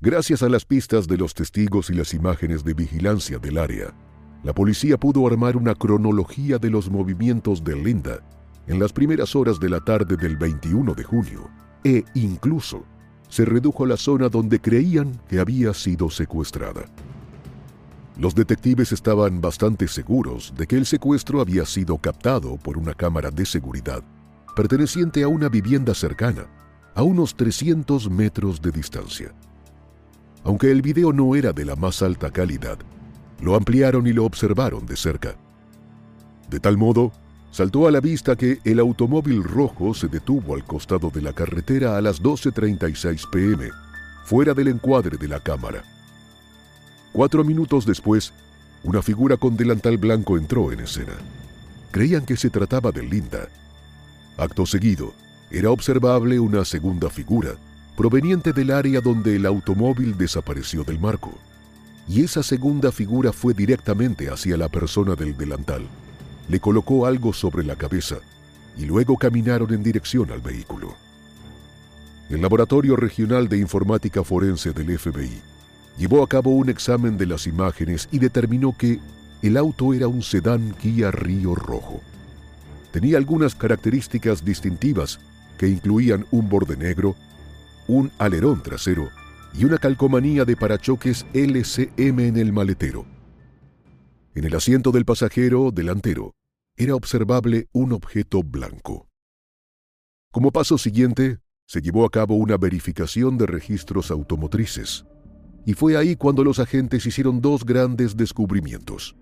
Gracias 0.00 0.42
a 0.42 0.48
las 0.48 0.64
pistas 0.64 1.06
de 1.06 1.18
los 1.18 1.32
testigos 1.32 1.90
y 1.90 1.94
las 1.94 2.12
imágenes 2.12 2.64
de 2.64 2.74
vigilancia 2.74 3.38
del 3.38 3.56
área, 3.56 3.94
la 4.42 4.52
policía 4.52 4.98
pudo 4.98 5.28
armar 5.28 5.56
una 5.56 5.76
cronología 5.76 6.58
de 6.58 6.70
los 6.70 6.90
movimientos 6.90 7.62
de 7.62 7.76
Linda 7.76 8.18
en 8.66 8.80
las 8.80 8.92
primeras 8.92 9.36
horas 9.36 9.60
de 9.60 9.70
la 9.70 9.78
tarde 9.78 10.16
del 10.16 10.36
21 10.36 10.92
de 10.92 11.04
junio 11.04 11.65
e 11.86 12.04
incluso 12.14 12.82
se 13.28 13.44
redujo 13.44 13.86
la 13.86 13.96
zona 13.96 14.28
donde 14.28 14.60
creían 14.60 15.20
que 15.28 15.38
había 15.38 15.72
sido 15.72 16.10
secuestrada. 16.10 16.84
Los 18.18 18.34
detectives 18.34 18.90
estaban 18.90 19.40
bastante 19.40 19.86
seguros 19.86 20.52
de 20.56 20.66
que 20.66 20.76
el 20.76 20.84
secuestro 20.84 21.40
había 21.40 21.64
sido 21.64 21.98
captado 21.98 22.56
por 22.56 22.76
una 22.76 22.92
cámara 22.92 23.30
de 23.30 23.46
seguridad 23.46 24.02
perteneciente 24.56 25.22
a 25.22 25.28
una 25.28 25.48
vivienda 25.48 25.94
cercana, 25.94 26.46
a 26.94 27.02
unos 27.02 27.36
300 27.36 28.10
metros 28.10 28.62
de 28.62 28.72
distancia. 28.72 29.34
Aunque 30.42 30.72
el 30.72 30.80
video 30.80 31.12
no 31.12 31.36
era 31.36 31.52
de 31.52 31.66
la 31.66 31.76
más 31.76 32.02
alta 32.02 32.30
calidad, 32.30 32.78
lo 33.42 33.54
ampliaron 33.54 34.06
y 34.06 34.12
lo 34.14 34.24
observaron 34.24 34.86
de 34.86 34.96
cerca. 34.96 35.36
De 36.48 36.58
tal 36.58 36.78
modo, 36.78 37.12
saltó 37.56 37.88
a 37.88 37.90
la 37.90 38.00
vista 38.00 38.36
que 38.36 38.60
el 38.64 38.78
automóvil 38.78 39.42
rojo 39.42 39.94
se 39.94 40.08
detuvo 40.08 40.54
al 40.54 40.64
costado 40.64 41.08
de 41.08 41.22
la 41.22 41.32
carretera 41.32 41.96
a 41.96 42.02
las 42.02 42.22
12.36 42.22 43.30
pm, 43.30 43.70
fuera 44.26 44.52
del 44.52 44.68
encuadre 44.68 45.16
de 45.16 45.26
la 45.26 45.40
cámara. 45.40 45.82
Cuatro 47.12 47.44
minutos 47.44 47.86
después, 47.86 48.34
una 48.84 49.00
figura 49.00 49.38
con 49.38 49.56
delantal 49.56 49.96
blanco 49.96 50.36
entró 50.36 50.70
en 50.70 50.80
escena. 50.80 51.14
Creían 51.92 52.26
que 52.26 52.36
se 52.36 52.50
trataba 52.50 52.92
de 52.92 53.04
Linda. 53.04 53.48
Acto 54.36 54.66
seguido, 54.66 55.14
era 55.50 55.70
observable 55.70 56.38
una 56.38 56.62
segunda 56.62 57.08
figura, 57.08 57.52
proveniente 57.96 58.52
del 58.52 58.70
área 58.70 59.00
donde 59.00 59.34
el 59.34 59.46
automóvil 59.46 60.18
desapareció 60.18 60.84
del 60.84 61.00
marco. 61.00 61.32
Y 62.06 62.22
esa 62.22 62.42
segunda 62.42 62.92
figura 62.92 63.32
fue 63.32 63.54
directamente 63.54 64.28
hacia 64.28 64.58
la 64.58 64.68
persona 64.68 65.14
del 65.14 65.34
delantal. 65.38 65.88
Le 66.48 66.60
colocó 66.60 67.06
algo 67.06 67.32
sobre 67.32 67.64
la 67.64 67.76
cabeza 67.76 68.16
y 68.76 68.84
luego 68.84 69.16
caminaron 69.16 69.72
en 69.72 69.82
dirección 69.82 70.30
al 70.30 70.40
vehículo. 70.40 70.94
El 72.28 72.42
Laboratorio 72.42 72.96
Regional 72.96 73.48
de 73.48 73.58
Informática 73.58 74.22
Forense 74.24 74.72
del 74.72 74.98
FBI 74.98 75.40
llevó 75.96 76.22
a 76.22 76.28
cabo 76.28 76.50
un 76.50 76.68
examen 76.68 77.16
de 77.16 77.26
las 77.26 77.46
imágenes 77.46 78.08
y 78.10 78.18
determinó 78.18 78.76
que 78.76 79.00
el 79.42 79.56
auto 79.56 79.94
era 79.94 80.08
un 80.08 80.22
sedán 80.22 80.74
Kia 80.80 81.10
Río 81.10 81.54
rojo. 81.54 82.00
Tenía 82.90 83.18
algunas 83.18 83.54
características 83.54 84.44
distintivas 84.44 85.20
que 85.58 85.68
incluían 85.68 86.26
un 86.30 86.48
borde 86.48 86.76
negro, 86.76 87.14
un 87.86 88.10
alerón 88.18 88.62
trasero 88.62 89.08
y 89.54 89.64
una 89.64 89.78
calcomanía 89.78 90.44
de 90.44 90.56
parachoques 90.56 91.26
LCM 91.32 92.20
en 92.20 92.36
el 92.36 92.52
maletero. 92.52 93.06
En 94.34 94.44
el 94.44 94.54
asiento 94.54 94.90
del 94.90 95.04
pasajero 95.04 95.70
delantero 95.70 96.35
era 96.76 96.94
observable 96.94 97.68
un 97.72 97.92
objeto 97.92 98.42
blanco. 98.42 99.08
Como 100.30 100.52
paso 100.52 100.76
siguiente, 100.76 101.38
se 101.66 101.80
llevó 101.80 102.04
a 102.04 102.10
cabo 102.10 102.34
una 102.34 102.58
verificación 102.58 103.38
de 103.38 103.46
registros 103.46 104.10
automotrices. 104.10 105.06
Y 105.64 105.72
fue 105.72 105.96
ahí 105.96 106.16
cuando 106.16 106.44
los 106.44 106.58
agentes 106.58 107.06
hicieron 107.06 107.40
dos 107.40 107.64
grandes 107.64 108.16
descubrimientos. 108.16 109.16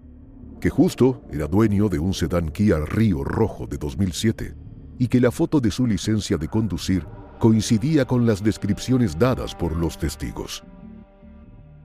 Que 0.60 0.68
justo 0.68 1.22
era 1.30 1.46
dueño 1.46 1.88
de 1.88 2.00
un 2.00 2.12
sedán 2.12 2.50
Kia 2.50 2.80
Río 2.80 3.22
rojo 3.22 3.66
de 3.66 3.78
2007 3.78 4.56
y 4.98 5.06
que 5.06 5.20
la 5.20 5.30
foto 5.30 5.60
de 5.60 5.70
su 5.70 5.86
licencia 5.86 6.36
de 6.36 6.48
conducir 6.48 7.06
coincidía 7.38 8.04
con 8.04 8.26
las 8.26 8.42
descripciones 8.42 9.16
dadas 9.18 9.54
por 9.54 9.76
los 9.76 9.96
testigos. 9.96 10.64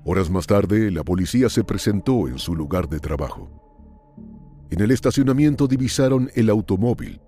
Horas 0.03 0.29
más 0.31 0.47
tarde, 0.47 0.89
la 0.89 1.03
policía 1.03 1.49
se 1.49 1.63
presentó 1.63 2.27
en 2.27 2.39
su 2.39 2.55
lugar 2.55 2.89
de 2.89 2.99
trabajo. 2.99 3.68
En 4.69 4.81
el 4.81 4.91
estacionamiento 4.91 5.67
divisaron 5.67 6.29
el 6.35 6.49
automóvil. 6.49 7.19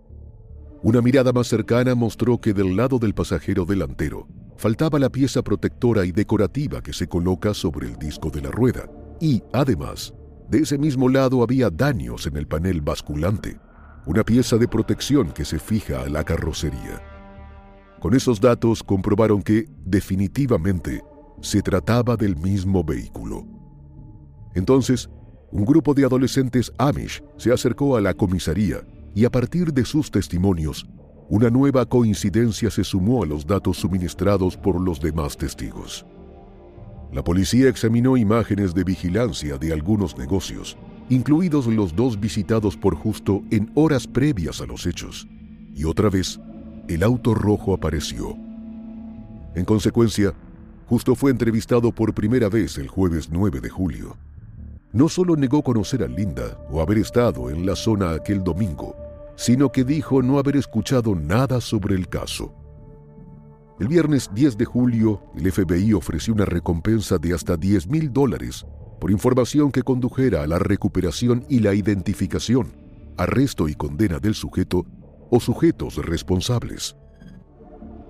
Una 0.83 1.01
mirada 1.01 1.33
más 1.33 1.47
cercana 1.47 1.95
mostró 1.95 2.39
que 2.39 2.53
del 2.53 2.75
lado 2.75 2.99
del 2.99 3.13
pasajero 3.13 3.65
delantero 3.65 4.27
faltaba 4.57 4.99
la 4.99 5.09
pieza 5.09 5.41
protectora 5.41 6.05
y 6.05 6.11
decorativa 6.11 6.81
que 6.81 6.93
se 6.93 7.07
coloca 7.07 7.53
sobre 7.53 7.87
el 7.87 7.97
disco 7.97 8.29
de 8.29 8.41
la 8.41 8.51
rueda. 8.51 8.87
Y, 9.19 9.41
además, 9.53 10.13
de 10.49 10.59
ese 10.59 10.77
mismo 10.77 11.09
lado 11.09 11.41
había 11.41 11.69
daños 11.71 12.27
en 12.27 12.37
el 12.37 12.47
panel 12.47 12.81
basculante, 12.81 13.59
una 14.05 14.23
pieza 14.23 14.57
de 14.57 14.67
protección 14.67 15.31
que 15.31 15.45
se 15.45 15.57
fija 15.57 16.01
a 16.01 16.09
la 16.09 16.23
carrocería. 16.23 17.01
Con 17.99 18.15
esos 18.15 18.41
datos 18.41 18.83
comprobaron 18.83 19.41
que, 19.41 19.65
definitivamente, 19.85 21.03
se 21.41 21.61
trataba 21.61 22.17
del 22.17 22.35
mismo 22.35 22.83
vehículo. 22.83 23.45
Entonces, 24.53 25.09
un 25.51 25.65
grupo 25.65 25.93
de 25.93 26.05
adolescentes 26.05 26.71
Amish 26.77 27.21
se 27.37 27.51
acercó 27.51 27.97
a 27.97 28.01
la 28.01 28.13
comisaría 28.13 28.81
y 29.13 29.25
a 29.25 29.29
partir 29.29 29.73
de 29.73 29.83
sus 29.85 30.09
testimonios 30.09 30.87
una 31.29 31.49
nueva 31.49 31.85
coincidencia 31.85 32.69
se 32.69 32.83
sumó 32.83 33.23
a 33.23 33.25
los 33.25 33.47
datos 33.47 33.77
suministrados 33.77 34.57
por 34.57 34.79
los 34.79 34.99
demás 34.99 35.37
testigos. 35.37 36.05
La 37.13 37.23
policía 37.23 37.69
examinó 37.69 38.17
imágenes 38.17 38.73
de 38.73 38.83
vigilancia 38.83 39.57
de 39.57 39.71
algunos 39.71 40.17
negocios, 40.17 40.77
incluidos 41.09 41.67
los 41.67 41.95
dos 41.95 42.19
visitados 42.19 42.75
por 42.75 42.95
Justo 42.95 43.43
en 43.49 43.71
horas 43.75 44.07
previas 44.07 44.59
a 44.61 44.65
los 44.65 44.85
hechos, 44.85 45.27
y 45.73 45.85
otra 45.85 46.09
vez, 46.09 46.39
el 46.87 47.03
auto 47.03 47.33
rojo 47.33 47.73
apareció. 47.73 48.35
En 49.55 49.65
consecuencia, 49.65 50.33
Justo 50.87 51.15
fue 51.15 51.31
entrevistado 51.31 51.93
por 51.93 52.13
primera 52.13 52.49
vez 52.49 52.77
el 52.77 52.89
jueves 52.89 53.29
9 53.31 53.61
de 53.61 53.69
julio. 53.69 54.17
No 54.93 55.07
solo 55.07 55.37
negó 55.37 55.63
conocer 55.63 56.03
a 56.03 56.07
Linda 56.07 56.57
o 56.69 56.81
haber 56.81 56.97
estado 56.97 57.49
en 57.49 57.65
la 57.65 57.77
zona 57.77 58.11
aquel 58.11 58.43
domingo, 58.43 58.95
sino 59.37 59.71
que 59.71 59.85
dijo 59.85 60.21
no 60.21 60.37
haber 60.37 60.57
escuchado 60.57 61.15
nada 61.15 61.61
sobre 61.61 61.95
el 61.95 62.09
caso. 62.09 62.53
El 63.79 63.87
viernes 63.87 64.29
10 64.33 64.57
de 64.57 64.65
julio, 64.65 65.23
el 65.35 65.49
FBI 65.49 65.93
ofreció 65.93 66.33
una 66.33 66.43
recompensa 66.43 67.17
de 67.17 67.33
hasta 67.33 67.55
10 67.55 67.87
mil 67.87 68.11
dólares 68.11 68.65
por 68.99 69.11
información 69.11 69.71
que 69.71 69.81
condujera 69.81 70.43
a 70.43 70.47
la 70.47 70.59
recuperación 70.59 71.45
y 71.49 71.59
la 71.59 71.73
identificación, 71.73 72.73
arresto 73.17 73.69
y 73.69 73.75
condena 73.75 74.19
del 74.19 74.35
sujeto 74.35 74.85
o 75.29 75.39
sujetos 75.39 75.95
responsables. 76.05 76.97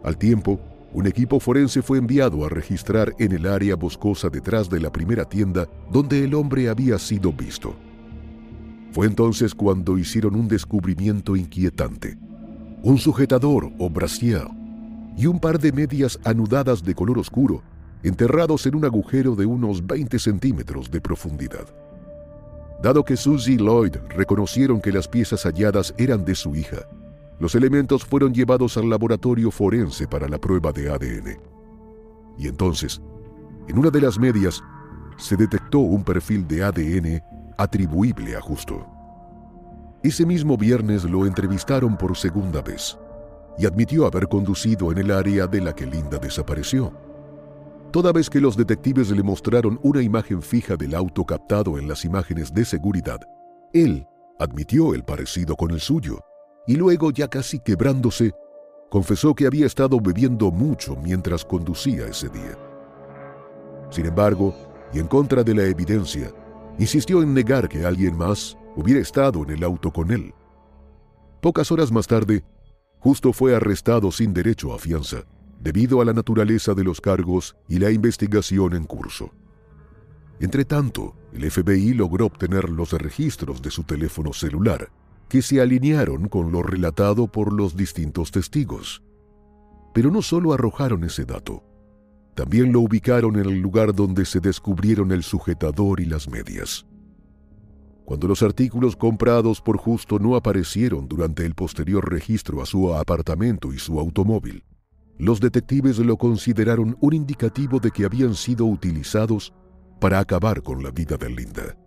Al 0.04 0.18
tiempo, 0.18 0.60
un 0.94 1.08
equipo 1.08 1.40
forense 1.40 1.82
fue 1.82 1.98
enviado 1.98 2.46
a 2.46 2.50
registrar 2.50 3.14
en 3.18 3.32
el 3.32 3.48
área 3.48 3.76
boscosa 3.76 4.30
detrás 4.30 4.70
de 4.70 4.82
la 4.82 4.92
primera 4.92 5.24
tienda 5.24 5.68
donde 5.90 6.24
el 6.24 6.34
hombre 6.34 6.68
había 6.68 7.00
sido 7.00 7.32
visto. 7.32 7.76
Fue 8.92 9.08
entonces 9.08 9.56
cuando 9.56 9.98
hicieron 9.98 10.36
un 10.36 10.50
descubrimiento 10.50 11.38
inquietante. 11.38 12.18
Un 12.84 12.98
sujetador 12.98 13.72
o 13.80 13.90
brasier 13.90 14.48
y 15.18 15.28
un 15.28 15.40
par 15.40 15.60
de 15.60 15.72
medias 15.72 16.20
anudadas 16.26 16.84
de 16.84 16.94
color 16.94 17.20
oscuro, 17.20 17.64
enterrados 18.04 18.66
en 18.66 18.76
un 18.76 18.84
agujero 18.84 19.36
de 19.36 19.46
unos 19.46 19.86
20 19.86 20.20
centímetros 20.20 20.92
de 20.92 21.00
profundidad. 21.00 21.68
Dado 22.82 23.06
que 23.06 23.16
Susie 23.16 23.54
y 23.54 23.58
Lloyd 23.58 23.96
reconocieron 24.10 24.82
que 24.82 24.92
las 24.92 25.08
piezas 25.08 25.44
halladas 25.44 25.94
eran 25.98 26.26
de 26.26 26.36
su 26.36 26.56
hija, 26.56 26.88
los 27.42 27.56
elementos 27.56 28.06
fueron 28.06 28.36
llevados 28.36 28.78
al 28.78 28.88
laboratorio 28.88 29.50
forense 29.50 30.08
para 30.08 30.30
la 30.30 30.38
prueba 30.38 30.72
de 30.72 30.92
ADN. 30.92 31.42
Y 32.38 32.48
entonces, 32.48 33.02
en 33.68 33.80
una 33.80 33.90
de 33.90 34.00
las 34.00 34.20
medias, 34.20 34.62
se 35.18 35.36
detectó 35.36 35.80
un 35.80 36.04
perfil 36.04 36.48
de 36.48 36.64
ADN 36.64 37.20
atribuible 37.58 38.36
a 38.36 38.42
Justo. 38.42 38.86
Ese 40.04 40.24
mismo 40.24 40.56
viernes 40.56 41.04
lo 41.04 41.26
entrevistaron 41.26 41.98
por 41.98 42.16
segunda 42.16 42.62
vez 42.62 42.96
y 43.58 43.66
admitió 43.66 44.06
haber 44.06 44.28
conducido 44.28 44.92
en 44.92 45.00
el 45.00 45.10
área 45.10 45.48
de 45.48 45.62
la 45.62 45.74
que 45.74 45.88
Linda 45.88 46.20
desapareció. 46.20 46.94
Toda 47.92 48.12
vez 48.12 48.30
que 48.30 48.40
los 48.40 48.56
detectives 48.56 49.10
le 49.10 49.24
mostraron 49.24 49.80
una 49.82 50.04
imagen 50.04 50.44
fija 50.44 50.76
del 50.76 50.94
auto 50.94 51.26
captado 51.26 51.80
en 51.80 51.88
las 51.88 52.06
imágenes 52.06 52.54
de 52.54 52.66
seguridad, 52.66 53.20
él 53.74 54.06
admitió 54.38 54.94
el 54.94 55.04
parecido 55.04 55.56
con 55.56 55.72
el 55.72 55.80
suyo 55.80 56.20
y 56.68 56.76
luego, 56.76 57.12
ya 57.12 57.28
casi 57.28 57.60
quebrándose, 57.60 58.34
confesó 58.90 59.34
que 59.34 59.48
había 59.48 59.66
estado 59.66 60.00
bebiendo 60.00 60.52
mucho 60.52 60.96
mientras 60.96 61.46
conducía 61.46 62.08
ese 62.08 62.30
día. 62.30 62.58
Sin 63.90 64.06
embargo, 64.06 64.56
y 64.94 65.00
en 65.00 65.08
contra 65.08 65.44
de 65.44 65.56
la 65.56 65.64
evidencia, 65.64 66.32
insistió 66.78 67.22
en 67.22 67.34
negar 67.34 67.68
que 67.70 67.86
alguien 67.86 68.18
más 68.18 68.58
hubiera 68.76 69.00
estado 69.00 69.44
en 69.44 69.52
el 69.52 69.64
auto 69.64 69.92
con 69.92 70.12
él. 70.12 70.34
Pocas 71.42 71.72
horas 71.72 71.92
más 71.92 72.08
tarde, 72.08 72.44
Justo 73.02 73.34
fue 73.34 73.56
arrestado 73.56 74.12
sin 74.12 74.32
derecho 74.32 74.76
a 74.76 74.78
fianza, 74.78 75.24
debido 75.60 76.02
a 76.02 76.06
la 76.06 76.14
naturaleza 76.14 76.76
de 76.76 76.84
los 76.84 77.02
cargos 77.02 77.56
y 77.68 77.80
la 77.80 77.90
investigación 77.90 78.76
en 78.76 78.84
curso. 78.84 79.34
Entretanto, 80.40 81.16
el 81.34 81.50
FBI 81.50 81.96
logró 81.96 82.28
obtener 82.28 82.70
los 82.70 82.94
registros 82.94 83.60
de 83.64 83.72
su 83.72 83.84
teléfono 83.84 84.34
celular, 84.34 84.92
que 85.32 85.42
se 85.42 85.62
alinearon 85.62 86.28
con 86.28 86.52
lo 86.52 86.62
relatado 86.62 87.32
por 87.32 87.54
los 87.54 87.78
distintos 87.78 88.32
testigos. 88.32 89.02
Pero 89.94 90.12
no 90.12 90.22
solo 90.22 90.52
arrojaron 90.52 91.06
ese 91.06 91.24
dato, 91.24 91.64
también 92.36 92.74
lo 92.74 92.82
ubicaron 92.82 93.38
en 93.38 93.46
el 93.46 93.62
lugar 93.62 93.96
donde 93.96 94.26
se 94.26 94.42
descubrieron 94.42 95.14
el 95.14 95.24
sujetador 95.24 96.02
y 96.02 96.06
las 96.06 96.28
medias. 96.28 96.86
Cuando 98.04 98.28
los 98.28 98.44
artículos 98.44 98.98
comprados 98.98 99.62
por 99.62 99.78
Justo 99.78 100.20
no 100.20 100.36
aparecieron 100.36 101.08
durante 101.08 101.46
el 101.46 101.56
posterior 101.56 102.12
registro 102.12 102.62
a 102.62 102.66
su 102.66 102.94
apartamento 102.94 103.72
y 103.72 103.80
su 103.80 104.02
automóvil, 104.02 104.66
los 105.18 105.40
detectives 105.40 105.98
lo 106.00 106.18
consideraron 106.18 106.98
un 107.00 107.14
indicativo 107.14 107.80
de 107.80 107.92
que 107.92 108.04
habían 108.04 108.36
sido 108.36 108.66
utilizados 108.66 109.54
para 110.02 110.20
acabar 110.20 110.62
con 110.62 110.84
la 110.84 110.92
vida 110.92 111.16
de 111.16 111.30
Linda. 111.30 111.78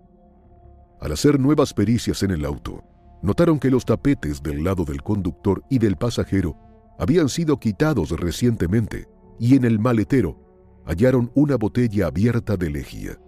Al 0.98 1.12
hacer 1.12 1.38
nuevas 1.38 1.74
pericias 1.74 2.22
en 2.22 2.30
el 2.30 2.46
auto, 2.46 2.83
notaron 3.24 3.58
que 3.58 3.70
los 3.70 3.87
tapetes 3.87 4.42
del 4.42 4.62
lado 4.62 4.84
del 4.84 5.02
conductor 5.02 5.64
y 5.70 5.78
del 5.78 5.96
pasajero 5.96 6.56
habían 6.98 7.30
sido 7.30 7.58
quitados 7.58 8.10
recientemente 8.10 9.08
y 9.40 9.56
en 9.56 9.64
el 9.64 9.78
maletero 9.78 10.38
hallaron 10.84 11.32
una 11.34 11.56
botella 11.56 12.08
abierta 12.08 12.56
de 12.58 12.68
lejía. 12.68 13.18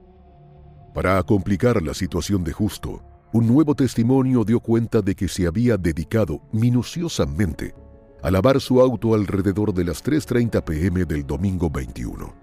Para 0.94 1.22
complicar 1.22 1.82
la 1.82 1.94
situación 1.94 2.44
de 2.44 2.52
Justo, 2.52 3.02
un 3.32 3.46
nuevo 3.46 3.74
testimonio 3.74 4.44
dio 4.44 4.60
cuenta 4.60 5.00
de 5.00 5.14
que 5.14 5.28
se 5.28 5.46
había 5.46 5.78
dedicado 5.78 6.42
minuciosamente 6.52 7.74
a 8.22 8.30
lavar 8.30 8.60
su 8.60 8.80
auto 8.82 9.14
alrededor 9.14 9.72
de 9.72 9.84
las 9.84 10.04
3.30 10.04 10.62
pm 10.62 11.04
del 11.06 11.26
domingo 11.26 11.70
21. 11.70 12.34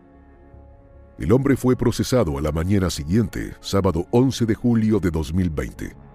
El 1.19 1.31
hombre 1.31 1.55
fue 1.55 1.75
procesado 1.75 2.39
a 2.39 2.41
la 2.41 2.51
mañana 2.51 2.89
siguiente, 2.89 3.53
sábado 3.59 4.07
11 4.09 4.47
de 4.47 4.55
julio 4.55 4.99
de 4.99 5.11
2020. 5.11 6.12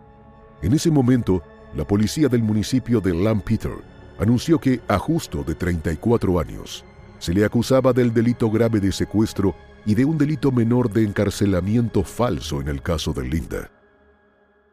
En 0.62 0.72
ese 0.72 0.90
momento, 0.90 1.42
la 1.74 1.86
policía 1.86 2.28
del 2.28 2.42
municipio 2.42 3.00
de 3.00 3.14
Lampeter 3.14 3.72
anunció 4.18 4.58
que 4.58 4.80
a 4.88 4.98
Justo, 4.98 5.44
de 5.44 5.54
34 5.54 6.40
años, 6.40 6.84
se 7.18 7.32
le 7.32 7.44
acusaba 7.44 7.92
del 7.92 8.12
delito 8.12 8.50
grave 8.50 8.80
de 8.80 8.90
secuestro 8.90 9.54
y 9.86 9.94
de 9.94 10.04
un 10.04 10.18
delito 10.18 10.50
menor 10.50 10.90
de 10.90 11.04
encarcelamiento 11.04 12.02
falso 12.02 12.60
en 12.60 12.68
el 12.68 12.82
caso 12.82 13.12
de 13.12 13.24
Linda. 13.24 13.70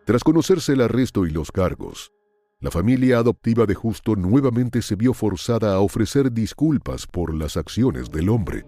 Tras 0.05 0.23
conocerse 0.23 0.73
el 0.73 0.81
arresto 0.81 1.25
y 1.25 1.31
los 1.31 1.51
cargos, 1.51 2.11
la 2.59 2.71
familia 2.71 3.19
adoptiva 3.19 3.65
de 3.65 3.75
Justo 3.75 4.15
nuevamente 4.15 4.81
se 4.81 4.95
vio 4.95 5.13
forzada 5.13 5.75
a 5.75 5.79
ofrecer 5.79 6.31
disculpas 6.31 7.05
por 7.05 7.33
las 7.33 7.57
acciones 7.57 8.09
del 8.09 8.29
hombre. 8.29 8.65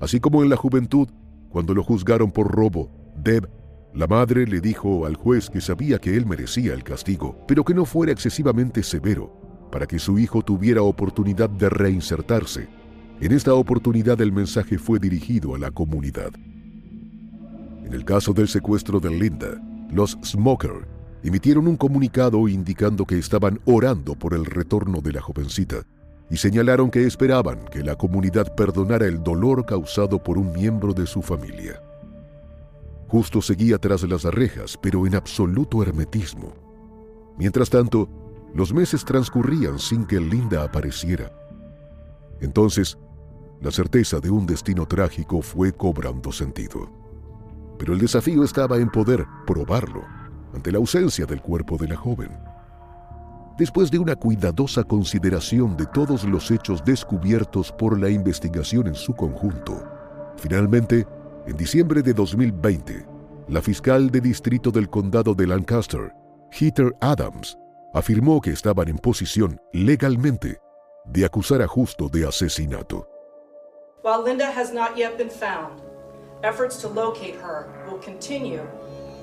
Así 0.00 0.18
como 0.18 0.42
en 0.42 0.48
la 0.48 0.56
juventud, 0.56 1.08
cuando 1.50 1.74
lo 1.74 1.84
juzgaron 1.84 2.32
por 2.32 2.50
robo, 2.50 2.90
Deb, 3.16 3.48
la 3.96 4.06
madre, 4.06 4.46
le 4.46 4.60
dijo 4.60 5.06
al 5.06 5.16
juez 5.16 5.50
que 5.50 5.60
sabía 5.60 5.98
que 5.98 6.16
él 6.16 6.26
merecía 6.26 6.74
el 6.74 6.84
castigo, 6.84 7.44
pero 7.48 7.64
que 7.64 7.74
no 7.74 7.84
fuera 7.84 8.12
excesivamente 8.12 8.82
severo, 8.82 9.68
para 9.72 9.86
que 9.86 9.98
su 9.98 10.18
hijo 10.18 10.42
tuviera 10.42 10.82
oportunidad 10.82 11.50
de 11.50 11.68
reinsertarse 11.68 12.68
en 13.18 13.32
esta 13.32 13.54
oportunidad 13.54 14.20
el 14.20 14.30
mensaje 14.30 14.76
fue 14.76 14.98
dirigido 14.98 15.54
a 15.54 15.58
la 15.58 15.70
comunidad. 15.70 16.32
En 17.86 17.94
el 17.94 18.04
caso 18.04 18.34
del 18.34 18.46
secuestro 18.46 19.00
de 19.00 19.10
Linda, 19.10 19.58
los 19.90 20.18
Smoker 20.22 20.86
emitieron 21.22 21.66
un 21.66 21.76
comunicado 21.76 22.46
indicando 22.46 23.06
que 23.06 23.18
estaban 23.18 23.58
orando 23.64 24.16
por 24.16 24.34
el 24.34 24.44
retorno 24.44 25.00
de 25.00 25.12
la 25.12 25.22
jovencita 25.22 25.76
y 26.28 26.36
señalaron 26.36 26.90
que 26.90 27.06
esperaban 27.06 27.64
que 27.70 27.82
la 27.82 27.96
comunidad 27.96 28.54
perdonara 28.54 29.06
el 29.06 29.22
dolor 29.22 29.64
causado 29.64 30.22
por 30.22 30.36
un 30.36 30.52
miembro 30.52 30.92
de 30.92 31.06
su 31.06 31.22
familia. 31.22 31.80
Justo 33.08 33.40
seguía 33.40 33.78
tras 33.78 34.02
las 34.02 34.24
rejas, 34.24 34.76
pero 34.80 35.06
en 35.06 35.14
absoluto 35.14 35.82
hermetismo. 35.82 36.52
Mientras 37.38 37.70
tanto, 37.70 38.08
los 38.54 38.72
meses 38.72 39.04
transcurrían 39.04 39.78
sin 39.78 40.06
que 40.06 40.18
Linda 40.18 40.64
apareciera. 40.64 41.30
Entonces, 42.40 42.98
la 43.60 43.70
certeza 43.70 44.20
de 44.20 44.30
un 44.30 44.46
destino 44.46 44.86
trágico 44.86 45.40
fue 45.40 45.72
cobrando 45.72 46.32
sentido. 46.32 46.90
Pero 47.78 47.92
el 47.92 47.98
desafío 47.98 48.44
estaba 48.44 48.78
en 48.78 48.90
poder 48.90 49.24
probarlo 49.46 50.02
ante 50.54 50.72
la 50.72 50.78
ausencia 50.78 51.26
del 51.26 51.40
cuerpo 51.40 51.76
de 51.76 51.88
la 51.88 51.96
joven. 51.96 52.30
Después 53.58 53.90
de 53.90 53.98
una 53.98 54.16
cuidadosa 54.16 54.84
consideración 54.84 55.76
de 55.76 55.86
todos 55.86 56.24
los 56.24 56.50
hechos 56.50 56.84
descubiertos 56.84 57.72
por 57.72 57.98
la 57.98 58.10
investigación 58.10 58.86
en 58.86 58.94
su 58.94 59.14
conjunto, 59.14 59.82
finalmente, 60.36 61.06
en 61.46 61.56
diciembre 61.56 62.02
de 62.02 62.12
2020, 62.12 63.06
la 63.48 63.62
fiscal 63.62 64.10
de 64.10 64.20
distrito 64.20 64.72
del 64.72 64.90
condado 64.90 65.32
de 65.32 65.46
Lancaster, 65.46 66.12
Heather 66.50 66.92
Adams, 67.00 67.56
afirmó 67.94 68.40
que 68.40 68.50
estaban 68.50 68.88
en 68.88 68.98
posición 68.98 69.60
legalmente 69.72 70.58
de 71.06 71.24
acusar 71.24 71.62
a 71.62 71.68
Justo 71.68 72.08
de 72.08 72.26
asesinato. 72.26 73.08
While 74.02 74.24
Linda 74.24 74.50
has 74.50 74.72
not 74.72 74.96
yet 74.96 75.16
been 75.16 75.30
found, 75.30 75.80
efforts 76.42 76.78
to 76.78 76.88
locate 76.88 77.36
her 77.36 77.68
will 77.88 78.00
continue 78.00 78.62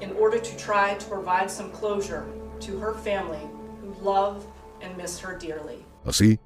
in 0.01 0.15
order 0.17 0.39
to 0.39 0.55
try 0.55 0.95
to 0.97 1.05
provide 1.09 1.49
some 1.49 1.71
closure 1.71 2.23
to 2.61 2.79
her 2.79 2.93
family 2.93 3.49
who 3.81 3.93
love 4.01 4.45
and 4.81 4.95
miss 4.95 5.19
her 5.19 5.37
dearly. 5.37 5.85
Así, 6.05 6.39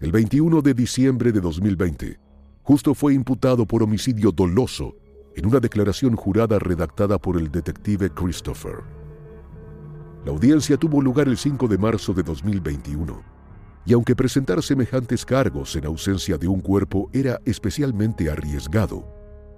el 0.00 0.12
21 0.12 0.62
de 0.62 0.72
diciembre 0.72 1.32
de 1.32 1.40
2020, 1.40 2.18
Justo 2.62 2.94
fue 2.94 3.14
imputado 3.14 3.66
por 3.66 3.82
homicidio 3.82 4.30
doloso 4.32 4.94
en 5.36 5.46
una 5.46 5.60
declaración 5.60 6.16
jurada 6.16 6.58
redactada 6.58 7.18
por 7.18 7.36
el 7.36 7.50
detective 7.50 8.10
Christopher. 8.10 8.78
La 10.24 10.32
audiencia 10.32 10.76
tuvo 10.76 11.00
lugar 11.00 11.28
el 11.28 11.36
5 11.36 11.68
de 11.68 11.78
marzo 11.78 12.12
de 12.12 12.22
2021 12.22 13.22
y 13.84 13.92
aunque 13.92 14.16
presentar 14.16 14.60
semejantes 14.62 15.24
cargos 15.24 15.76
en 15.76 15.84
ausencia 15.84 16.36
de 16.36 16.48
un 16.48 16.60
cuerpo 16.60 17.08
era 17.12 17.38
especialmente 17.44 18.28
arriesgado, 18.28 19.06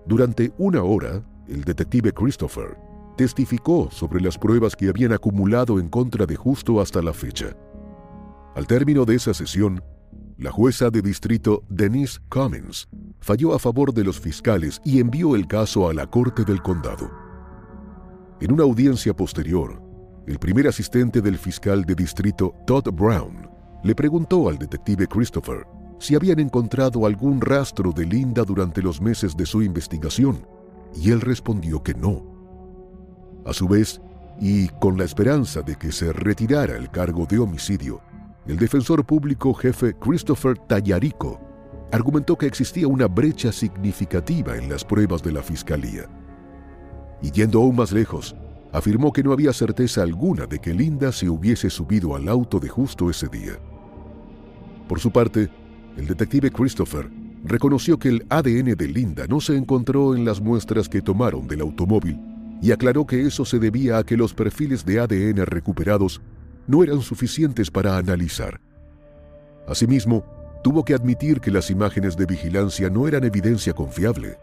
durante 0.06 0.52
una 0.58 0.82
hora 0.82 1.22
el 1.46 1.64
detective 1.64 2.12
Christopher 2.12 2.76
testificó 3.16 3.90
sobre 3.90 4.20
las 4.20 4.38
pruebas 4.38 4.76
que 4.76 4.88
habían 4.88 5.12
acumulado 5.12 5.80
en 5.80 5.88
contra 5.88 6.26
de 6.26 6.36
Justo 6.36 6.80
hasta 6.80 7.02
la 7.02 7.12
fecha. 7.12 7.56
Al 8.54 8.66
término 8.66 9.04
de 9.04 9.16
esa 9.16 9.34
sesión, 9.34 9.82
la 10.38 10.52
jueza 10.52 10.88
de 10.88 11.02
distrito 11.02 11.64
Denise 11.68 12.20
Cummins 12.28 12.88
falló 13.18 13.54
a 13.54 13.58
favor 13.58 13.92
de 13.92 14.04
los 14.04 14.20
fiscales 14.20 14.80
y 14.84 15.00
envió 15.00 15.34
el 15.34 15.48
caso 15.48 15.88
a 15.88 15.92
la 15.92 16.06
Corte 16.06 16.44
del 16.44 16.62
Condado. 16.62 17.10
En 18.40 18.52
una 18.52 18.62
audiencia 18.62 19.12
posterior, 19.14 19.82
el 20.28 20.38
primer 20.38 20.68
asistente 20.68 21.20
del 21.20 21.38
fiscal 21.38 21.84
de 21.84 21.96
distrito 21.96 22.54
Todd 22.68 22.88
Brown 22.92 23.50
le 23.82 23.96
preguntó 23.96 24.48
al 24.48 24.58
detective 24.58 25.08
Christopher 25.08 25.66
si 25.98 26.14
habían 26.14 26.38
encontrado 26.38 27.04
algún 27.04 27.40
rastro 27.40 27.90
de 27.90 28.06
Linda 28.06 28.44
durante 28.44 28.80
los 28.80 29.00
meses 29.00 29.36
de 29.36 29.44
su 29.44 29.60
investigación, 29.60 30.46
y 30.94 31.10
él 31.10 31.20
respondió 31.20 31.82
que 31.82 31.94
no. 31.94 32.22
A 33.44 33.52
su 33.52 33.66
vez, 33.66 34.00
y 34.40 34.68
con 34.68 34.96
la 34.96 35.02
esperanza 35.02 35.62
de 35.62 35.74
que 35.74 35.90
se 35.90 36.12
retirara 36.12 36.76
el 36.76 36.90
cargo 36.90 37.26
de 37.26 37.40
homicidio, 37.40 38.00
el 38.48 38.56
defensor 38.56 39.04
público 39.04 39.52
jefe 39.52 39.94
Christopher 40.00 40.56
Tallarico 40.56 41.38
argumentó 41.92 42.36
que 42.36 42.46
existía 42.46 42.88
una 42.88 43.06
brecha 43.06 43.52
significativa 43.52 44.56
en 44.56 44.70
las 44.70 44.82
pruebas 44.82 45.22
de 45.22 45.32
la 45.32 45.42
fiscalía. 45.42 46.08
Y 47.20 47.30
yendo 47.30 47.60
aún 47.60 47.76
más 47.76 47.92
lejos, 47.92 48.34
afirmó 48.72 49.12
que 49.12 49.22
no 49.22 49.32
había 49.32 49.52
certeza 49.52 50.02
alguna 50.02 50.46
de 50.46 50.60
que 50.60 50.72
Linda 50.72 51.12
se 51.12 51.28
hubiese 51.28 51.68
subido 51.68 52.16
al 52.16 52.26
auto 52.26 52.58
de 52.58 52.70
justo 52.70 53.10
ese 53.10 53.28
día. 53.28 53.58
Por 54.88 54.98
su 54.98 55.10
parte, 55.10 55.50
el 55.98 56.06
detective 56.06 56.50
Christopher 56.50 57.10
reconoció 57.44 57.98
que 57.98 58.08
el 58.08 58.26
ADN 58.30 58.76
de 58.76 58.88
Linda 58.88 59.26
no 59.26 59.42
se 59.42 59.56
encontró 59.56 60.16
en 60.16 60.24
las 60.24 60.40
muestras 60.40 60.88
que 60.88 61.02
tomaron 61.02 61.46
del 61.46 61.60
automóvil 61.60 62.18
y 62.62 62.72
aclaró 62.72 63.06
que 63.06 63.26
eso 63.26 63.44
se 63.44 63.58
debía 63.58 63.98
a 63.98 64.04
que 64.04 64.16
los 64.16 64.32
perfiles 64.32 64.86
de 64.86 65.00
ADN 65.00 65.44
recuperados 65.44 66.22
no 66.68 66.84
eran 66.84 67.00
suficientes 67.00 67.72
para 67.72 67.96
analizar. 67.96 68.60
Asimismo, 69.66 70.24
tuvo 70.62 70.84
que 70.84 70.94
admitir 70.94 71.40
que 71.40 71.50
las 71.50 71.70
imágenes 71.70 72.16
de 72.16 72.26
vigilancia 72.26 72.88
no 72.88 73.08
eran 73.08 73.24
evidencia 73.24 73.72
confiable 73.72 74.38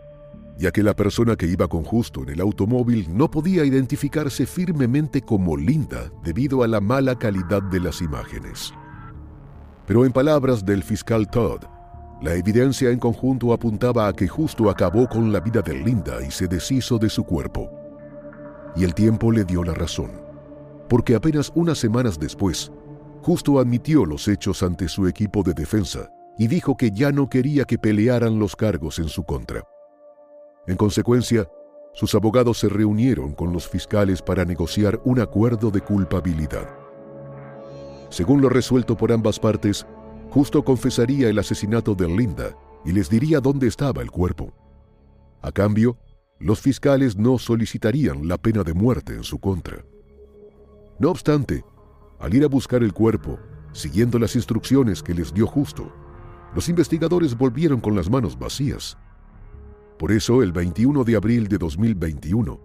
ya 0.58 0.72
que 0.72 0.84
la 0.84 0.96
persona 0.96 1.36
que 1.36 1.48
iba 1.48 1.68
con 1.68 1.84
Justo 1.84 2.24
en 2.24 2.30
el 2.30 2.42
automóvil 2.42 3.08
no 3.16 3.30
podía 3.30 3.66
identificarse 3.66 4.46
firmemente 4.46 5.22
como 5.22 5.58
Linda 5.58 6.12
debido 6.24 6.64
a 6.64 6.68
la 6.68 6.80
mala 6.80 7.18
calidad 7.18 7.62
de 7.64 7.80
las 7.80 8.02
imágenes. 8.02 8.74
Pero 9.86 10.06
en 10.06 10.12
palabras 10.12 10.66
del 10.66 10.84
fiscal 10.84 11.28
Todd, 11.30 11.64
la 12.22 12.34
evidencia 12.34 12.90
en 12.90 13.00
conjunto 13.00 13.54
apuntaba 13.54 14.08
a 14.08 14.14
que 14.14 14.28
Justo 14.28 14.70
acabó 14.70 15.08
con 15.08 15.32
la 15.32 15.42
vida 15.42 15.62
de 15.62 15.74
Linda 15.74 16.26
y 16.26 16.32
se 16.32 16.48
deshizo 16.48 16.98
de 16.98 17.10
su 17.10 17.24
cuerpo. 17.24 17.70
Y 18.76 18.84
el 18.84 18.94
tiempo 18.94 19.32
le 19.32 19.44
dio 19.44 19.64
la 19.64 19.74
razón. 19.74 20.25
Porque 20.90 21.16
apenas 21.16 21.52
unas 21.56 21.78
semanas 21.78 22.20
después, 22.20 22.72
Justo 23.22 23.58
admitió 23.60 24.06
los 24.06 24.28
hechos 24.28 24.62
ante 24.62 24.88
su 24.88 25.08
equipo 25.08 25.42
de 25.42 25.56
defensa 25.56 26.12
y 26.38 26.48
dijo 26.48 26.78
que 26.78 26.92
ya 26.92 27.12
no 27.12 27.28
quería 27.28 27.66
que 27.66 27.80
pelearan 27.80 28.38
los 28.38 28.56
cargos 28.56 29.00
en 29.00 29.10
su 29.10 29.24
contra. 29.24 29.64
En 30.68 30.78
consecuencia, 30.78 31.50
sus 31.94 32.14
abogados 32.14 32.60
se 32.60 32.70
reunieron 32.70 33.34
con 33.34 33.52
los 33.52 33.68
fiscales 33.68 34.22
para 34.22 34.46
negociar 34.46 35.02
un 35.06 35.22
acuerdo 35.22 35.72
de 35.72 35.82
culpabilidad. 35.82 36.70
Según 38.10 38.42
lo 38.42 38.50
resuelto 38.50 38.96
por 38.96 39.12
ambas 39.12 39.40
partes, 39.40 39.88
Justo 40.30 40.66
confesaría 40.66 41.30
el 41.30 41.40
asesinato 41.40 41.96
de 41.96 42.10
Linda 42.10 42.56
y 42.84 42.92
les 42.92 43.10
diría 43.10 43.40
dónde 43.40 43.68
estaba 43.68 44.02
el 44.02 44.12
cuerpo. 44.12 44.54
A 45.42 45.52
cambio, 45.52 45.98
los 46.40 46.60
fiscales 46.60 47.16
no 47.16 47.40
solicitarían 47.40 48.28
la 48.28 48.38
pena 48.38 48.64
de 48.64 48.74
muerte 48.74 49.14
en 49.14 49.24
su 49.24 49.40
contra. 49.40 49.86
No 50.98 51.12
obstante, 51.12 51.64
al 52.20 52.34
ir 52.34 52.44
a 52.46 52.48
buscar 52.48 52.82
el 52.82 52.94
cuerpo, 52.94 53.38
siguiendo 53.74 54.18
las 54.18 54.36
instrucciones 54.36 55.04
que 55.04 55.14
les 55.14 55.34
dio 55.34 55.46
Justo, 55.46 55.92
los 56.54 56.70
investigadores 56.70 57.38
volvieron 57.38 57.82
con 57.82 57.96
las 57.96 58.10
manos 58.10 58.40
vacías. 58.40 58.98
Por 60.00 60.12
eso, 60.14 60.42
el 60.42 60.54
21 60.54 61.04
de 61.04 61.16
abril 61.18 61.48
de 61.50 61.58
2021, 61.58 62.60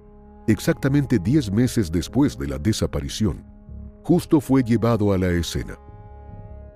exactamente 0.47 1.19
10 1.19 1.51
meses 1.51 1.91
después 1.91 2.39
de 2.39 2.49
la 2.49 2.59
desaparición, 2.59 3.45
Justo 4.05 4.41
fue 4.41 4.63
llevado 4.63 5.13
a 5.13 5.19
la 5.19 5.29
escena. 5.31 5.77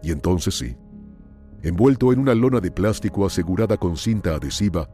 Y 0.03 0.11
entonces 0.11 0.59
sí, 0.59 0.77
envuelto 1.62 2.12
en 2.12 2.19
una 2.19 2.35
lona 2.35 2.61
de 2.61 2.71
plástico 2.71 3.25
asegurada 3.25 3.77
con 3.77 3.97
cinta 3.97 4.35
adhesiva, 4.35 4.90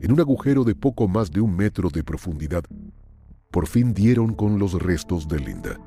en 0.00 0.12
un 0.12 0.20
agujero 0.20 0.62
de 0.62 0.74
poco 0.74 1.08
más 1.08 1.30
de 1.30 1.40
un 1.40 1.56
metro 1.56 1.88
de 1.88 2.04
profundidad, 2.04 2.62
por 3.50 3.66
fin 3.66 3.92
dieron 3.92 4.34
con 4.34 4.58
los 4.58 4.74
restos 4.80 5.26
de 5.26 5.38
Linda. 5.38 5.78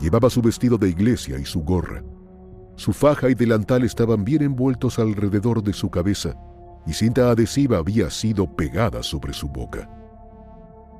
Llevaba 0.00 0.30
su 0.30 0.42
vestido 0.42 0.78
de 0.78 0.88
iglesia 0.88 1.38
y 1.38 1.44
su 1.44 1.62
gorra. 1.62 2.02
Su 2.76 2.92
faja 2.92 3.30
y 3.30 3.34
delantal 3.34 3.84
estaban 3.84 4.24
bien 4.24 4.42
envueltos 4.42 4.98
alrededor 4.98 5.62
de 5.62 5.72
su 5.72 5.90
cabeza 5.90 6.36
y 6.86 6.92
cinta 6.92 7.30
adhesiva 7.30 7.78
había 7.78 8.10
sido 8.10 8.46
pegada 8.46 9.02
sobre 9.02 9.32
su 9.32 9.48
boca. 9.48 9.88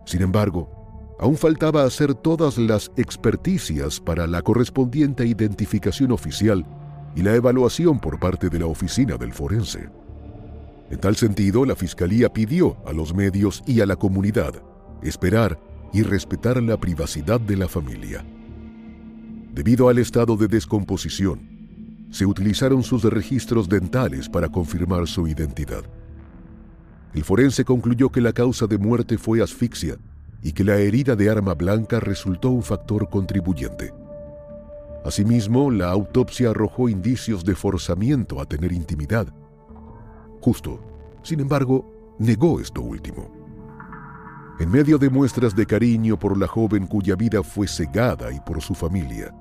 Sin 0.07 0.23
embargo, 0.23 1.17
aún 1.19 1.37
faltaba 1.37 1.85
hacer 1.85 2.15
todas 2.15 2.59
las 2.59 2.91
experticias 2.97 4.01
para 4.01 4.27
la 4.27 4.43
correspondiente 4.43 5.27
identificación 5.27 6.13
oficial 6.13 6.65
y 7.15 7.23
la 7.23 7.35
evaluación 7.35 7.99
por 8.01 8.19
parte 8.19 8.49
de 8.49 8.59
la 8.59 8.67
oficina 8.67 9.17
del 9.17 9.33
forense. 9.33 9.89
En 10.91 10.99
tal 11.01 11.17
sentido, 11.17 11.65
la 11.65 11.75
Fiscalía 11.75 12.33
pidió 12.33 12.77
a 12.87 12.93
los 12.93 13.15
medios 13.15 13.63
y 13.67 13.81
a 13.81 13.87
la 13.87 13.97
comunidad 13.97 14.55
esperar 15.03 15.59
y 15.93 16.03
respetar 16.03 16.63
la 16.63 16.77
privacidad 16.77 17.41
de 17.41 17.57
la 17.57 17.69
familia. 17.69 18.25
Debido 19.55 19.89
al 19.89 19.99
estado 19.99 20.37
de 20.37 20.49
descomposición, 20.49 22.09
se 22.11 22.27
utilizaron 22.27 22.83
sus 22.83 23.05
registros 23.05 23.69
dentales 23.69 24.29
para 24.29 24.49
confirmar 24.49 25.07
su 25.07 25.29
identidad. 25.29 25.85
El 27.15 27.23
forense 27.23 27.65
concluyó 27.65 28.11
que 28.11 28.21
la 28.21 28.33
causa 28.33 28.67
de 28.67 28.79
muerte 28.79 29.17
fue 29.17 29.41
asfixia 29.41 29.97
y 30.43 30.51
que 30.51 30.65
la 30.65 30.79
herida 30.79 31.15
de 31.15 31.31
arma 31.31 31.55
blanca 31.55 32.01
resultó 32.01 32.51
un 32.51 32.65
factor 32.65 33.09
contribuyente. 33.09 33.93
Asimismo, 35.05 35.71
la 35.71 35.89
autopsia 35.89 36.51
arrojó 36.51 36.89
indicios 36.89 37.45
de 37.45 37.55
forzamiento 37.55 38.41
a 38.41 38.47
tener 38.47 38.73
intimidad. 38.73 39.29
Justo, 40.41 40.81
sin 41.23 41.39
embargo, 41.39 42.17
negó 42.19 42.59
esto 42.59 42.83
último. 42.83 43.31
En 44.59 44.69
medio 44.69 44.99
de 44.99 45.11
muestras 45.11 45.55
de 45.55 45.65
cariño 45.65 46.19
por 46.19 46.37
la 46.37 46.49
joven 46.49 46.89
cuya 46.89 47.15
vida 47.15 47.45
fue 47.45 47.69
cegada 47.69 48.33
y 48.33 48.41
por 48.41 48.61
su 48.61 48.75
familia, 48.75 49.33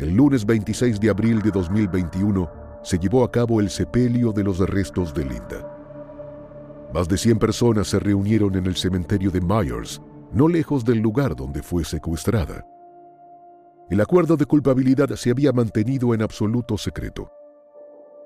el 0.00 0.14
lunes 0.14 0.46
26 0.46 0.98
de 0.98 1.10
abril 1.10 1.42
de 1.42 1.50
2021 1.50 2.50
se 2.82 2.98
llevó 2.98 3.22
a 3.22 3.30
cabo 3.30 3.60
el 3.60 3.68
sepelio 3.68 4.32
de 4.32 4.42
los 4.42 4.58
restos 4.58 5.12
de 5.12 5.26
Linda. 5.26 5.76
Más 6.94 7.06
de 7.06 7.18
100 7.18 7.38
personas 7.38 7.88
se 7.88 7.98
reunieron 7.98 8.56
en 8.56 8.64
el 8.64 8.76
cementerio 8.76 9.30
de 9.30 9.42
Myers, 9.42 10.00
no 10.32 10.48
lejos 10.48 10.86
del 10.86 11.00
lugar 11.00 11.36
donde 11.36 11.62
fue 11.62 11.84
secuestrada. 11.84 12.66
El 13.90 14.00
acuerdo 14.00 14.38
de 14.38 14.46
culpabilidad 14.46 15.10
se 15.16 15.30
había 15.30 15.52
mantenido 15.52 16.14
en 16.14 16.22
absoluto 16.22 16.78
secreto. 16.78 17.30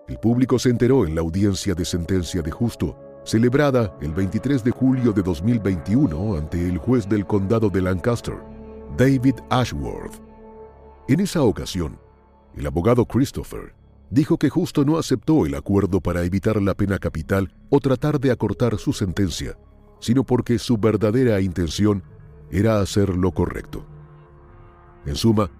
El 0.07 0.19
público 0.19 0.61
se 0.61 0.71
enteró 0.71 1.05
en 1.05 1.17
la 1.17 1.23
audiencia 1.23 1.75
de 1.75 1.85
sentencia 1.85 2.41
de 2.41 2.53
justo, 2.53 2.97
celebrada 3.25 3.97
el 4.01 4.13
23 4.13 4.63
de 4.63 4.71
julio 4.71 5.13
de 5.13 5.23
2021 5.23 6.37
ante 6.37 6.69
el 6.69 6.79
juez 6.79 7.09
del 7.09 7.27
condado 7.27 7.69
de 7.69 7.83
Lancaster, 7.83 8.37
David 8.97 9.37
Ashworth. 9.51 10.24
En 11.09 11.21
esa 11.21 11.43
ocasión, 11.43 11.99
el 12.55 12.67
abogado 12.67 13.05
Christopher 13.05 13.75
dijo 14.11 14.39
que 14.39 14.49
justo 14.49 14.85
no 14.85 14.99
aceptó 14.99 15.47
el 15.47 15.55
acuerdo 15.55 16.01
para 16.01 16.25
evitar 16.25 16.61
la 16.63 16.75
pena 16.75 16.99
capital 16.99 17.55
o 17.69 17.81
tratar 17.81 18.21
de 18.21 18.31
acortar 18.31 18.79
su 18.79 18.93
sentencia, 18.93 19.59
sino 20.01 20.25
porque 20.25 20.59
su 20.59 20.79
verdadera 20.79 21.41
intención 21.41 22.03
era 22.51 22.81
hacer 22.81 23.17
lo 23.17 23.33
correcto. 23.33 23.85
En 25.05 25.17
suma, 25.17 25.51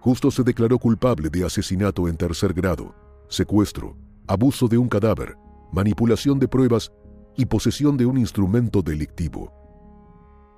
Justo 0.00 0.30
se 0.30 0.42
declaró 0.42 0.78
culpable 0.78 1.28
de 1.28 1.44
asesinato 1.44 2.08
en 2.08 2.16
tercer 2.16 2.54
grado, 2.54 2.94
secuestro, 3.28 3.98
abuso 4.26 4.66
de 4.66 4.78
un 4.78 4.88
cadáver, 4.88 5.36
manipulación 5.72 6.38
de 6.38 6.48
pruebas 6.48 6.90
y 7.36 7.44
posesión 7.44 7.98
de 7.98 8.06
un 8.06 8.16
instrumento 8.16 8.80
delictivo. 8.80 9.52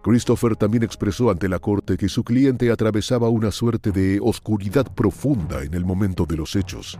Christopher 0.03 0.57
también 0.57 0.83
expresó 0.83 1.31
ante 1.31 1.49
la 1.49 1.59
corte 1.59 1.97
que 1.97 2.09
su 2.09 2.25
cliente 2.25 2.71
atravesaba 2.71 3.29
una 3.29 3.51
suerte 3.51 3.93
de 3.93 4.19
oscuridad 4.21 4.93
profunda 4.93 5.63
en 5.63 5.75
el 5.75 5.85
momento 5.85 6.27
de 6.27 6.37
los 6.37 6.57
hechos. 6.57 6.99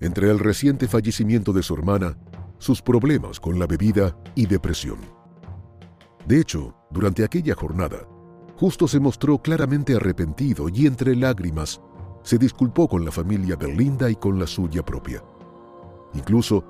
Entre 0.00 0.30
el 0.30 0.38
reciente 0.38 0.88
fallecimiento 0.88 1.52
de 1.52 1.62
su 1.62 1.74
hermana, 1.74 2.16
sus 2.58 2.82
problemas 2.82 3.38
con 3.38 3.58
la 3.58 3.66
bebida 3.66 4.16
y 4.34 4.46
depresión. 4.46 4.98
De 6.26 6.40
hecho, 6.40 6.74
durante 6.90 7.24
aquella 7.24 7.54
jornada, 7.54 8.06
Justo 8.56 8.86
se 8.86 9.00
mostró 9.00 9.38
claramente 9.38 9.96
arrepentido 9.96 10.68
y 10.72 10.86
entre 10.86 11.16
lágrimas 11.16 11.80
se 12.22 12.38
disculpó 12.38 12.88
con 12.88 13.04
la 13.04 13.10
familia 13.10 13.56
de 13.56 13.68
Linda 13.68 14.08
y 14.08 14.14
con 14.14 14.38
la 14.38 14.46
suya 14.46 14.84
propia. 14.84 15.22
Incluso, 16.14 16.64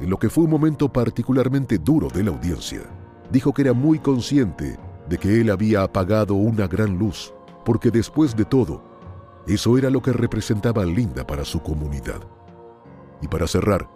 en 0.00 0.10
lo 0.10 0.18
que 0.18 0.28
fue 0.28 0.44
un 0.44 0.50
momento 0.50 0.92
particularmente 0.92 1.78
duro 1.78 2.08
de 2.08 2.24
la 2.24 2.30
audiencia, 2.30 2.82
dijo 3.30 3.52
que 3.52 3.62
era 3.62 3.72
muy 3.72 4.00
consciente 4.00 4.78
de 5.08 5.18
que 5.18 5.40
él 5.40 5.50
había 5.50 5.82
apagado 5.82 6.34
una 6.34 6.66
gran 6.66 6.98
luz, 6.98 7.32
porque 7.64 7.90
después 7.90 8.36
de 8.36 8.44
todo, 8.44 8.82
eso 9.46 9.78
era 9.78 9.90
lo 9.90 10.02
que 10.02 10.12
representaba 10.12 10.84
Linda 10.84 11.26
para 11.26 11.44
su 11.44 11.62
comunidad. 11.62 12.20
Y 13.22 13.28
para 13.28 13.46
cerrar, 13.46 13.88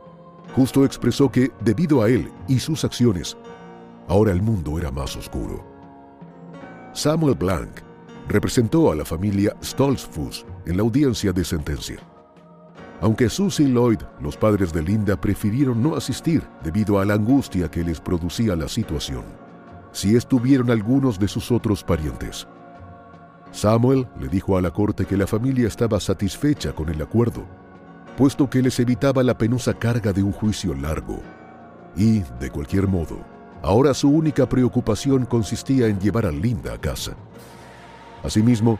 Justo 0.55 0.85
expresó 0.85 1.31
que, 1.31 1.51
debido 1.61 2.03
a 2.03 2.09
él 2.09 2.31
y 2.47 2.59
sus 2.59 2.85
acciones, 2.85 3.37
ahora 4.07 4.33
el 4.33 4.43
mundo 4.43 4.79
era 4.79 4.91
más 4.91 5.17
oscuro. 5.17 5.65
Samuel 6.93 7.35
Blank 7.35 7.81
representó 8.29 8.93
a 8.93 8.95
la 8.95 9.05
familia 9.05 9.57
Stolzfus 9.63 10.45
en 10.67 10.77
la 10.77 10.83
audiencia 10.83 11.33
de 11.33 11.45
sentencia. 11.45 11.97
Aunque 13.01 13.31
Susie 13.31 13.67
Lloyd, 13.67 14.01
los 14.21 14.37
padres 14.37 14.73
de 14.73 14.83
Linda, 14.83 15.19
prefirieron 15.19 15.83
no 15.83 15.97
asistir 15.97 16.43
debido 16.63 17.01
a 17.01 17.05
la 17.05 17.15
angustia 17.15 17.71
que 17.71 17.83
les 17.83 17.99
producía 17.99 18.55
la 18.55 18.69
situación 18.69 19.42
si 19.93 20.17
estuvieron 20.17 20.71
algunos 20.71 21.19
de 21.19 21.29
sus 21.29 21.53
otros 21.53 21.85
parientes. 21.85 22.49
Samuel 23.53 24.09
le 24.19 24.29
dijo 24.29 24.57
a 24.57 24.63
la 24.63 24.71
corte 24.71 25.05
que 25.05 25.17
la 25.17 25.27
familia 25.27 25.69
estaba 25.69 26.01
satisfecha 26.01 26.73
con 26.73 26.89
el 26.89 27.01
acuerdo, 27.03 27.45
puesto 28.17 28.49
que 28.49 28.63
les 28.63 28.81
evitaba 28.81 29.23
la 29.23 29.37
penosa 29.37 29.75
carga 29.75 30.13
de 30.13 30.23
un 30.23 30.33
juicio 30.33 30.75
largo. 30.75 31.21
Y, 31.95 32.21
de 32.41 32.51
cualquier 32.51 32.89
modo, 32.89 33.19
ahora 33.63 33.93
su 33.93 34.09
única 34.09 34.49
preocupación 34.49 35.27
consistía 35.27 35.87
en 35.87 36.01
llevar 36.01 36.25
a 36.25 36.33
Linda 36.33 36.73
a 36.73 36.79
casa. 36.79 37.13
Asimismo, 38.25 38.79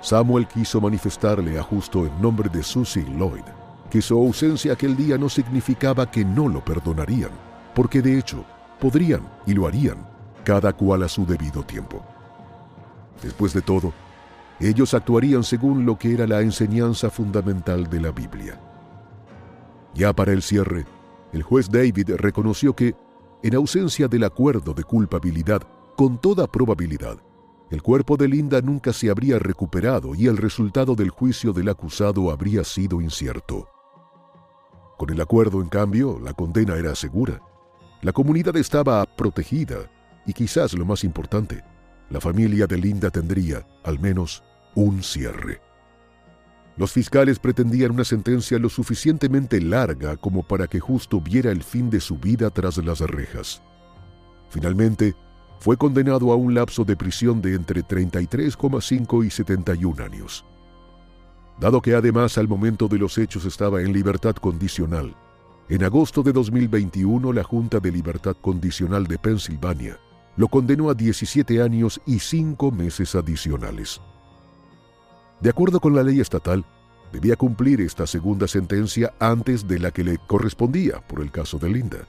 Samuel 0.00 0.46
quiso 0.46 0.80
manifestarle 0.80 1.58
a 1.58 1.62
Justo 1.62 2.06
en 2.06 2.20
nombre 2.20 2.48
de 2.48 2.62
Susie 2.62 3.04
Lloyd 3.04 3.44
que 3.90 4.02
su 4.02 4.18
ausencia 4.18 4.72
aquel 4.72 4.96
día 4.96 5.16
no 5.18 5.28
significaba 5.28 6.10
que 6.10 6.24
no 6.24 6.48
lo 6.48 6.64
perdonarían, 6.64 7.30
porque 7.74 8.02
de 8.02 8.18
hecho 8.18 8.44
podrían 8.80 9.20
y 9.46 9.52
lo 9.52 9.68
harían 9.68 10.13
cada 10.44 10.72
cual 10.72 11.02
a 11.02 11.08
su 11.08 11.26
debido 11.26 11.62
tiempo. 11.64 12.04
Después 13.22 13.52
de 13.54 13.62
todo, 13.62 13.92
ellos 14.60 14.94
actuarían 14.94 15.42
según 15.42 15.84
lo 15.84 15.98
que 15.98 16.12
era 16.12 16.26
la 16.26 16.40
enseñanza 16.40 17.10
fundamental 17.10 17.88
de 17.88 18.00
la 18.00 18.12
Biblia. 18.12 18.60
Ya 19.94 20.12
para 20.12 20.32
el 20.32 20.42
cierre, 20.42 20.86
el 21.32 21.42
juez 21.42 21.68
David 21.68 22.12
reconoció 22.16 22.74
que, 22.74 22.94
en 23.42 23.54
ausencia 23.54 24.06
del 24.08 24.24
acuerdo 24.24 24.74
de 24.74 24.84
culpabilidad, 24.84 25.62
con 25.96 26.18
toda 26.20 26.46
probabilidad, 26.46 27.18
el 27.70 27.82
cuerpo 27.82 28.16
de 28.16 28.28
Linda 28.28 28.60
nunca 28.60 28.92
se 28.92 29.10
habría 29.10 29.38
recuperado 29.38 30.14
y 30.14 30.26
el 30.26 30.36
resultado 30.36 30.94
del 30.94 31.10
juicio 31.10 31.52
del 31.52 31.68
acusado 31.68 32.30
habría 32.30 32.62
sido 32.62 33.00
incierto. 33.00 33.68
Con 34.96 35.10
el 35.10 35.20
acuerdo, 35.20 35.60
en 35.60 35.68
cambio, 35.68 36.20
la 36.20 36.34
condena 36.34 36.76
era 36.76 36.94
segura. 36.94 37.40
La 38.02 38.12
comunidad 38.12 38.56
estaba 38.56 39.04
protegida 39.06 39.90
y 40.26 40.32
quizás 40.32 40.74
lo 40.74 40.84
más 40.84 41.04
importante, 41.04 41.64
la 42.10 42.20
familia 42.20 42.66
de 42.66 42.78
Linda 42.78 43.10
tendría, 43.10 43.66
al 43.82 43.98
menos, 43.98 44.42
un 44.74 45.02
cierre. 45.02 45.60
Los 46.76 46.92
fiscales 46.92 47.38
pretendían 47.38 47.92
una 47.92 48.04
sentencia 48.04 48.58
lo 48.58 48.68
suficientemente 48.68 49.60
larga 49.60 50.16
como 50.16 50.42
para 50.42 50.66
que 50.66 50.80
Justo 50.80 51.20
viera 51.20 51.52
el 51.52 51.62
fin 51.62 51.88
de 51.88 52.00
su 52.00 52.16
vida 52.18 52.50
tras 52.50 52.78
las 52.78 53.00
rejas. 53.00 53.62
Finalmente, 54.50 55.14
fue 55.60 55.76
condenado 55.76 56.32
a 56.32 56.36
un 56.36 56.52
lapso 56.52 56.84
de 56.84 56.96
prisión 56.96 57.40
de 57.40 57.54
entre 57.54 57.82
33,5 57.82 59.24
y 59.24 59.30
71 59.30 60.04
años. 60.04 60.44
Dado 61.60 61.80
que 61.80 61.94
además 61.94 62.36
al 62.38 62.48
momento 62.48 62.88
de 62.88 62.98
los 62.98 63.16
hechos 63.18 63.44
estaba 63.44 63.80
en 63.80 63.92
libertad 63.92 64.34
condicional, 64.34 65.14
en 65.68 65.84
agosto 65.84 66.22
de 66.22 66.32
2021 66.32 67.32
la 67.32 67.44
Junta 67.44 67.78
de 67.78 67.92
Libertad 67.92 68.36
Condicional 68.40 69.06
de 69.06 69.18
Pensilvania 69.18 69.96
lo 70.36 70.48
condenó 70.48 70.90
a 70.90 70.94
17 70.94 71.62
años 71.62 72.00
y 72.06 72.18
5 72.18 72.70
meses 72.70 73.14
adicionales. 73.14 74.00
De 75.40 75.50
acuerdo 75.50 75.80
con 75.80 75.94
la 75.94 76.02
ley 76.02 76.20
estatal, 76.20 76.64
debía 77.12 77.36
cumplir 77.36 77.80
esta 77.80 78.06
segunda 78.06 78.48
sentencia 78.48 79.14
antes 79.20 79.68
de 79.68 79.78
la 79.78 79.90
que 79.90 80.04
le 80.04 80.18
correspondía 80.26 81.00
por 81.06 81.20
el 81.20 81.30
caso 81.30 81.58
de 81.58 81.68
Linda. 81.68 82.08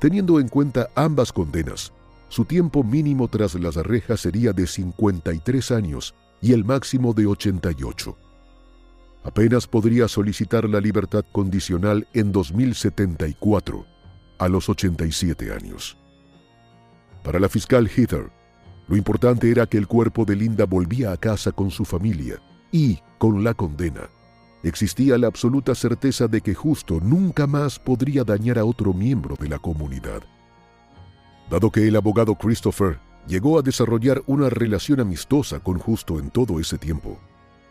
Teniendo 0.00 0.38
en 0.38 0.48
cuenta 0.48 0.88
ambas 0.94 1.32
condenas, 1.32 1.92
su 2.28 2.44
tiempo 2.44 2.84
mínimo 2.84 3.28
tras 3.28 3.54
las 3.54 3.76
rejas 3.76 4.20
sería 4.20 4.52
de 4.52 4.66
53 4.66 5.70
años 5.70 6.14
y 6.40 6.52
el 6.52 6.64
máximo 6.64 7.12
de 7.12 7.26
88. 7.26 8.16
Apenas 9.24 9.66
podría 9.66 10.06
solicitar 10.06 10.68
la 10.68 10.80
libertad 10.80 11.24
condicional 11.32 12.06
en 12.12 12.32
2074, 12.32 13.86
a 14.38 14.48
los 14.48 14.68
87 14.68 15.52
años. 15.52 15.96
Para 17.24 17.40
la 17.40 17.48
fiscal 17.48 17.88
Heather, 17.88 18.30
lo 18.86 18.96
importante 18.96 19.50
era 19.50 19.66
que 19.66 19.78
el 19.78 19.88
cuerpo 19.88 20.26
de 20.26 20.36
Linda 20.36 20.66
volvía 20.66 21.10
a 21.10 21.16
casa 21.16 21.52
con 21.52 21.70
su 21.70 21.86
familia 21.86 22.38
y, 22.70 22.98
con 23.16 23.42
la 23.42 23.54
condena, 23.54 24.10
existía 24.62 25.16
la 25.16 25.26
absoluta 25.26 25.74
certeza 25.74 26.28
de 26.28 26.42
que 26.42 26.54
Justo 26.54 27.00
nunca 27.00 27.46
más 27.46 27.78
podría 27.78 28.24
dañar 28.24 28.58
a 28.58 28.66
otro 28.66 28.92
miembro 28.92 29.36
de 29.36 29.48
la 29.48 29.58
comunidad. 29.58 30.22
Dado 31.50 31.70
que 31.70 31.88
el 31.88 31.96
abogado 31.96 32.34
Christopher 32.34 33.00
llegó 33.26 33.58
a 33.58 33.62
desarrollar 33.62 34.22
una 34.26 34.50
relación 34.50 35.00
amistosa 35.00 35.60
con 35.60 35.78
Justo 35.78 36.18
en 36.18 36.28
todo 36.28 36.60
ese 36.60 36.76
tiempo, 36.76 37.18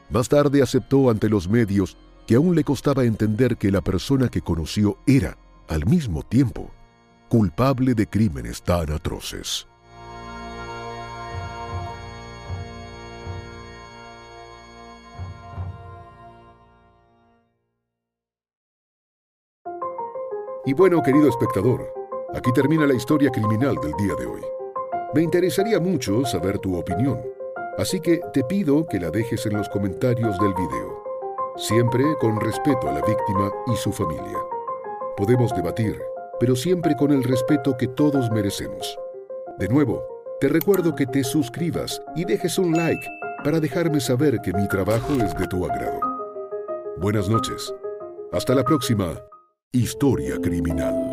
más 0.09 0.29
tarde 0.29 0.63
aceptó 0.63 1.11
ante 1.11 1.29
los 1.29 1.47
medios 1.47 1.95
que 2.25 2.35
aún 2.35 2.55
le 2.55 2.63
costaba 2.63 3.03
entender 3.03 3.57
que 3.57 3.71
la 3.71 3.81
persona 3.81 4.29
que 4.29 4.41
conoció 4.41 4.97
era, 5.05 5.37
al 5.67 5.85
mismo 5.85 6.23
tiempo, 6.23 6.71
culpable 7.33 7.95
de 7.95 8.05
crímenes 8.05 8.61
tan 8.61 8.91
atroces. 8.91 9.67
Y 20.63 20.75
bueno, 20.75 21.01
querido 21.01 21.27
espectador, 21.27 21.91
aquí 22.35 22.51
termina 22.53 22.85
la 22.85 22.93
historia 22.93 23.31
criminal 23.31 23.77
del 23.81 23.93
día 23.93 24.13
de 24.13 24.27
hoy. 24.27 24.41
Me 25.15 25.23
interesaría 25.23 25.79
mucho 25.79 26.23
saber 26.25 26.59
tu 26.59 26.77
opinión, 26.77 27.19
así 27.79 27.99
que 27.99 28.21
te 28.31 28.43
pido 28.43 28.85
que 28.85 28.99
la 28.99 29.09
dejes 29.09 29.43
en 29.47 29.57
los 29.57 29.67
comentarios 29.69 30.37
del 30.37 30.53
video, 30.53 31.03
siempre 31.55 32.03
con 32.19 32.39
respeto 32.39 32.87
a 32.87 32.93
la 32.93 33.01
víctima 33.01 33.49
y 33.73 33.75
su 33.75 33.91
familia. 33.91 34.37
Podemos 35.17 35.51
debatir, 35.55 35.99
pero 36.39 36.55
siempre 36.55 36.95
con 36.95 37.11
el 37.11 37.23
respeto 37.23 37.77
que 37.77 37.87
todos 37.87 38.29
merecemos. 38.31 38.97
De 39.59 39.67
nuevo, 39.67 40.03
te 40.39 40.47
recuerdo 40.47 40.95
que 40.95 41.05
te 41.05 41.23
suscribas 41.23 42.01
y 42.15 42.25
dejes 42.25 42.57
un 42.57 42.73
like 42.73 43.07
para 43.43 43.59
dejarme 43.59 43.99
saber 43.99 44.39
que 44.41 44.53
mi 44.53 44.67
trabajo 44.67 45.13
es 45.23 45.35
de 45.37 45.47
tu 45.47 45.65
agrado. 45.65 45.99
Buenas 46.97 47.29
noches. 47.29 47.73
Hasta 48.31 48.55
la 48.55 48.63
próxima. 48.63 49.21
Historia 49.71 50.37
criminal. 50.41 51.12